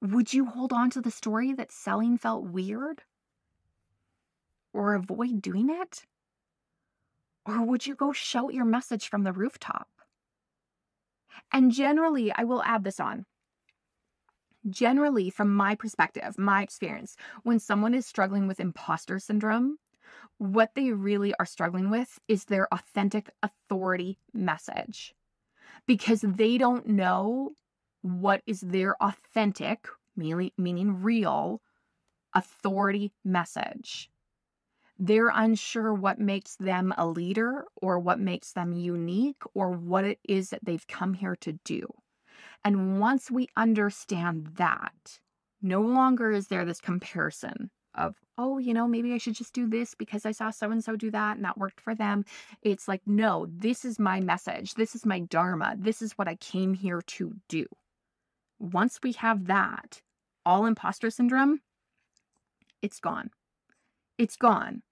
Would 0.00 0.32
you 0.32 0.46
hold 0.46 0.72
on 0.72 0.90
to 0.90 1.00
the 1.00 1.10
story 1.10 1.52
that 1.54 1.72
selling 1.72 2.18
felt 2.18 2.44
weird? 2.44 3.02
Or 4.72 4.94
avoid 4.94 5.42
doing 5.42 5.70
it? 5.70 6.04
Or 7.44 7.64
would 7.64 7.86
you 7.86 7.94
go 7.94 8.12
shout 8.12 8.54
your 8.54 8.64
message 8.64 9.08
from 9.08 9.24
the 9.24 9.32
rooftop? 9.32 9.88
And 11.52 11.72
generally, 11.72 12.32
I 12.32 12.44
will 12.44 12.62
add 12.62 12.84
this 12.84 13.00
on. 13.00 13.24
Generally, 14.68 15.30
from 15.30 15.54
my 15.54 15.74
perspective, 15.74 16.38
my 16.38 16.62
experience, 16.62 17.16
when 17.42 17.58
someone 17.58 17.94
is 17.94 18.06
struggling 18.06 18.48
with 18.48 18.60
imposter 18.60 19.18
syndrome, 19.18 19.78
what 20.38 20.74
they 20.74 20.92
really 20.92 21.34
are 21.38 21.46
struggling 21.46 21.90
with 21.90 22.18
is 22.28 22.44
their 22.44 22.72
authentic 22.72 23.30
authority 23.42 24.18
message 24.32 25.14
because 25.86 26.20
they 26.20 26.58
don't 26.58 26.86
know 26.86 27.52
what 28.02 28.42
is 28.46 28.60
their 28.60 29.00
authentic, 29.02 29.86
meaning, 30.16 31.02
real, 31.02 31.62
authority 32.34 33.12
message. 33.24 34.10
They're 34.98 35.28
unsure 35.28 35.92
what 35.92 36.18
makes 36.18 36.56
them 36.56 36.92
a 36.96 37.06
leader 37.06 37.66
or 37.76 37.98
what 37.98 38.18
makes 38.18 38.52
them 38.52 38.72
unique 38.72 39.42
or 39.54 39.70
what 39.70 40.04
it 40.04 40.18
is 40.26 40.50
that 40.50 40.64
they've 40.64 40.86
come 40.86 41.14
here 41.14 41.36
to 41.36 41.52
do. 41.64 41.86
And 42.64 43.00
once 43.00 43.30
we 43.30 43.48
understand 43.56 44.48
that, 44.56 45.20
no 45.62 45.80
longer 45.80 46.30
is 46.32 46.48
there 46.48 46.64
this 46.64 46.80
comparison 46.80 47.70
of, 47.94 48.14
oh, 48.36 48.58
you 48.58 48.74
know, 48.74 48.86
maybe 48.86 49.12
I 49.12 49.18
should 49.18 49.34
just 49.34 49.54
do 49.54 49.68
this 49.68 49.94
because 49.94 50.26
I 50.26 50.32
saw 50.32 50.50
so 50.50 50.70
and 50.70 50.84
so 50.84 50.96
do 50.96 51.10
that 51.10 51.36
and 51.36 51.44
that 51.44 51.58
worked 51.58 51.80
for 51.80 51.94
them. 51.94 52.24
It's 52.62 52.88
like, 52.88 53.00
no, 53.06 53.46
this 53.48 53.84
is 53.84 53.98
my 53.98 54.20
message. 54.20 54.74
This 54.74 54.94
is 54.94 55.06
my 55.06 55.20
Dharma. 55.20 55.74
This 55.78 56.02
is 56.02 56.12
what 56.12 56.28
I 56.28 56.36
came 56.36 56.74
here 56.74 57.02
to 57.02 57.34
do. 57.48 57.66
Once 58.58 59.00
we 59.02 59.12
have 59.12 59.46
that, 59.46 60.02
all 60.44 60.66
imposter 60.66 61.10
syndrome, 61.10 61.60
it's 62.82 63.00
gone. 63.00 63.30
It's 64.18 64.36
gone. 64.36 64.82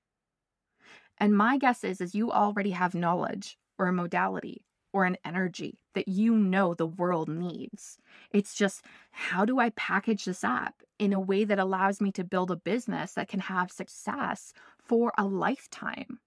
And 1.19 1.37
my 1.37 1.59
guess 1.59 1.85
is, 1.85 2.01
is 2.01 2.15
you 2.15 2.33
already 2.33 2.71
have 2.71 2.95
knowledge 2.95 3.57
or 3.79 3.87
a 3.87 3.93
modality 3.93 4.65
or 4.93 5.05
an 5.05 5.17
energy 5.25 5.79
that 5.95 6.09
you 6.09 6.37
know 6.37 6.75
the 6.75 6.87
world 6.87 7.29
needs. 7.29 7.99
It's 8.31 8.55
just 8.55 8.85
how 9.11 9.45
do 9.45 9.59
I 9.59 9.71
package 9.71 10.25
this 10.25 10.45
up 10.45 10.83
in 10.99 11.13
a 11.13 11.21
way 11.21 11.45
that 11.45 11.59
allows 11.59 12.01
me 12.01 12.13
to 12.13 12.25
build 12.25 12.51
a 12.51 12.57
business 12.57 13.13
that 13.15 13.29
can 13.29 13.41
have 13.41 13.71
success 13.71 14.53
for 14.79 15.13
a 15.17 15.25
lifetime? 15.25 16.21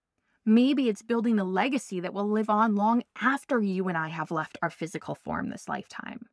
Maybe 0.45 0.87
it's 0.87 1.01
building 1.01 1.39
a 1.39 1.43
legacy 1.43 1.99
that 1.99 2.13
will 2.13 2.29
live 2.29 2.49
on 2.49 2.75
long 2.75 3.03
after 3.21 3.61
you 3.61 3.87
and 3.89 3.97
I 3.97 4.07
have 4.07 4.31
left 4.31 4.57
our 4.61 4.69
physical 4.69 5.13
form 5.13 5.49
this 5.49 5.67
lifetime. 5.67 6.27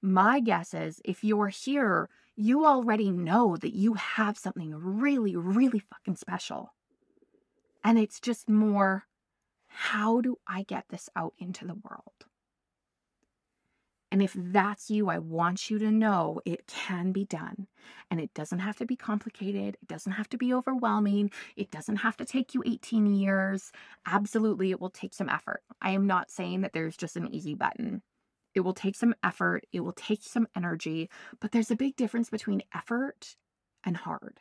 My 0.00 0.40
guess 0.40 0.72
is 0.72 1.00
if 1.04 1.22
you're 1.22 1.48
here, 1.48 2.08
you 2.36 2.64
already 2.64 3.10
know 3.10 3.56
that 3.56 3.74
you 3.74 3.94
have 3.94 4.38
something 4.38 4.74
really, 4.74 5.36
really 5.36 5.78
fucking 5.78 6.16
special. 6.16 6.74
And 7.82 7.98
it's 7.98 8.20
just 8.20 8.48
more 8.48 9.04
how 9.78 10.22
do 10.22 10.38
I 10.46 10.62
get 10.62 10.86
this 10.88 11.10
out 11.14 11.34
into 11.38 11.66
the 11.66 11.74
world? 11.74 12.24
And 14.10 14.22
if 14.22 14.32
that's 14.34 14.88
you, 14.90 15.10
I 15.10 15.18
want 15.18 15.68
you 15.68 15.78
to 15.78 15.90
know 15.90 16.40
it 16.46 16.66
can 16.66 17.12
be 17.12 17.26
done. 17.26 17.66
And 18.10 18.18
it 18.18 18.32
doesn't 18.32 18.60
have 18.60 18.76
to 18.76 18.86
be 18.86 18.96
complicated. 18.96 19.76
It 19.82 19.86
doesn't 19.86 20.12
have 20.12 20.30
to 20.30 20.38
be 20.38 20.54
overwhelming. 20.54 21.30
It 21.56 21.70
doesn't 21.70 21.96
have 21.96 22.16
to 22.16 22.24
take 22.24 22.54
you 22.54 22.62
18 22.64 23.14
years. 23.14 23.70
Absolutely, 24.06 24.70
it 24.70 24.80
will 24.80 24.88
take 24.88 25.12
some 25.12 25.28
effort. 25.28 25.62
I 25.82 25.90
am 25.90 26.06
not 26.06 26.30
saying 26.30 26.62
that 26.62 26.72
there's 26.72 26.96
just 26.96 27.16
an 27.16 27.28
easy 27.34 27.54
button. 27.54 28.00
It 28.54 28.60
will 28.60 28.72
take 28.72 28.96
some 28.96 29.14
effort, 29.22 29.66
it 29.70 29.80
will 29.80 29.92
take 29.92 30.22
some 30.22 30.48
energy, 30.56 31.10
but 31.38 31.52
there's 31.52 31.70
a 31.70 31.76
big 31.76 31.96
difference 31.96 32.30
between 32.30 32.62
effort 32.74 33.36
and 33.84 33.98
hard 33.98 34.40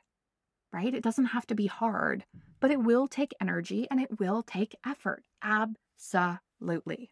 right? 0.75 0.93
It 0.93 1.03
doesn't 1.03 1.27
have 1.27 1.47
to 1.47 1.55
be 1.55 1.67
hard, 1.67 2.25
but 2.59 2.69
it 2.69 2.83
will 2.83 3.07
take 3.07 3.33
energy 3.39 3.87
and 3.89 4.01
it 4.01 4.19
will 4.19 4.43
take 4.43 4.75
effort. 4.85 5.23
Absolutely. 5.41 7.11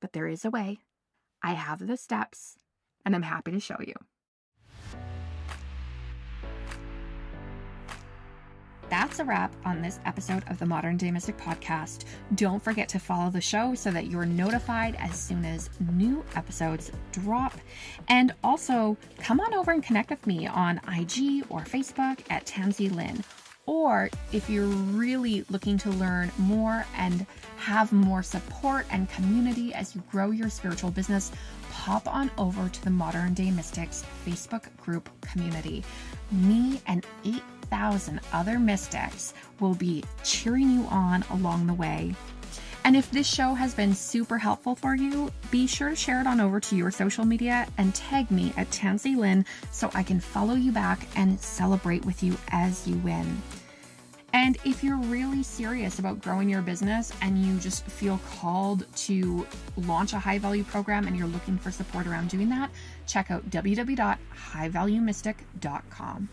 But 0.00 0.14
there 0.14 0.26
is 0.26 0.46
a 0.46 0.50
way. 0.50 0.78
I 1.42 1.52
have 1.52 1.86
the 1.86 1.98
steps 1.98 2.56
and 3.04 3.14
I'm 3.14 3.22
happy 3.22 3.50
to 3.52 3.60
show 3.60 3.76
you. 3.86 3.92
That's 8.88 9.18
a 9.18 9.24
wrap 9.24 9.52
on 9.64 9.82
this 9.82 9.98
episode 10.06 10.44
of 10.48 10.58
the 10.60 10.66
Modern 10.66 10.96
Day 10.96 11.10
Mystic 11.10 11.36
podcast. 11.36 12.04
Don't 12.36 12.62
forget 12.62 12.88
to 12.90 13.00
follow 13.00 13.30
the 13.30 13.40
show 13.40 13.74
so 13.74 13.90
that 13.90 14.06
you're 14.06 14.24
notified 14.24 14.94
as 15.00 15.18
soon 15.18 15.44
as 15.44 15.70
new 15.92 16.24
episodes 16.36 16.92
drop. 17.10 17.54
And 18.08 18.32
also, 18.44 18.96
come 19.18 19.40
on 19.40 19.54
over 19.54 19.72
and 19.72 19.82
connect 19.82 20.10
with 20.10 20.24
me 20.24 20.46
on 20.46 20.80
IG 20.86 21.44
or 21.48 21.62
Facebook 21.62 22.20
at 22.30 22.46
Tanza 22.46 22.94
Lynn. 22.94 23.24
Or 23.66 24.08
if 24.32 24.48
you're 24.48 24.66
really 24.66 25.44
looking 25.50 25.76
to 25.78 25.90
learn 25.90 26.30
more 26.38 26.86
and 26.96 27.26
have 27.56 27.92
more 27.92 28.22
support 28.22 28.86
and 28.92 29.10
community 29.10 29.74
as 29.74 29.96
you 29.96 30.02
grow 30.12 30.30
your 30.30 30.48
spiritual 30.48 30.92
business, 30.92 31.32
pop 31.72 32.06
on 32.06 32.30
over 32.38 32.68
to 32.68 32.84
the 32.84 32.90
Modern 32.90 33.34
Day 33.34 33.50
Mystics 33.50 34.04
Facebook 34.24 34.64
group 34.76 35.10
community. 35.20 35.82
Me 36.30 36.80
and 36.86 37.04
eight 37.24 37.42
thousand 37.70 38.20
other 38.32 38.58
mystics 38.58 39.34
will 39.60 39.74
be 39.74 40.02
cheering 40.24 40.70
you 40.70 40.86
on 40.86 41.24
along 41.30 41.66
the 41.66 41.74
way. 41.74 42.14
And 42.86 42.94
if 42.94 43.10
this 43.10 43.26
show 43.26 43.54
has 43.54 43.74
been 43.74 43.96
super 43.96 44.38
helpful 44.38 44.76
for 44.76 44.94
you, 44.94 45.32
be 45.50 45.66
sure 45.66 45.90
to 45.90 45.96
share 45.96 46.20
it 46.20 46.28
on 46.28 46.40
over 46.40 46.60
to 46.60 46.76
your 46.76 46.92
social 46.92 47.24
media 47.24 47.66
and 47.78 47.92
tag 47.94 48.30
me 48.30 48.52
at 48.56 48.70
Tanza 48.70 49.16
Lynn 49.16 49.44
so 49.72 49.90
I 49.92 50.04
can 50.04 50.20
follow 50.20 50.54
you 50.54 50.70
back 50.70 51.08
and 51.16 51.40
celebrate 51.40 52.04
with 52.04 52.22
you 52.22 52.36
as 52.52 52.86
you 52.86 52.94
win. 52.98 53.42
And 54.32 54.56
if 54.64 54.84
you're 54.84 54.98
really 54.98 55.42
serious 55.42 55.98
about 55.98 56.20
growing 56.20 56.48
your 56.48 56.62
business 56.62 57.12
and 57.22 57.44
you 57.44 57.58
just 57.58 57.84
feel 57.86 58.20
called 58.38 58.86
to 58.96 59.44
launch 59.78 60.12
a 60.12 60.20
high 60.20 60.38
value 60.38 60.62
program 60.62 61.06
and 61.06 61.16
you're 61.16 61.26
looking 61.26 61.58
for 61.58 61.70
support 61.70 62.06
around 62.06 62.28
doing 62.28 62.50
that, 62.50 62.70
check 63.06 63.30
out 63.32 63.50
www.highvaluemystic.com. 63.50 66.28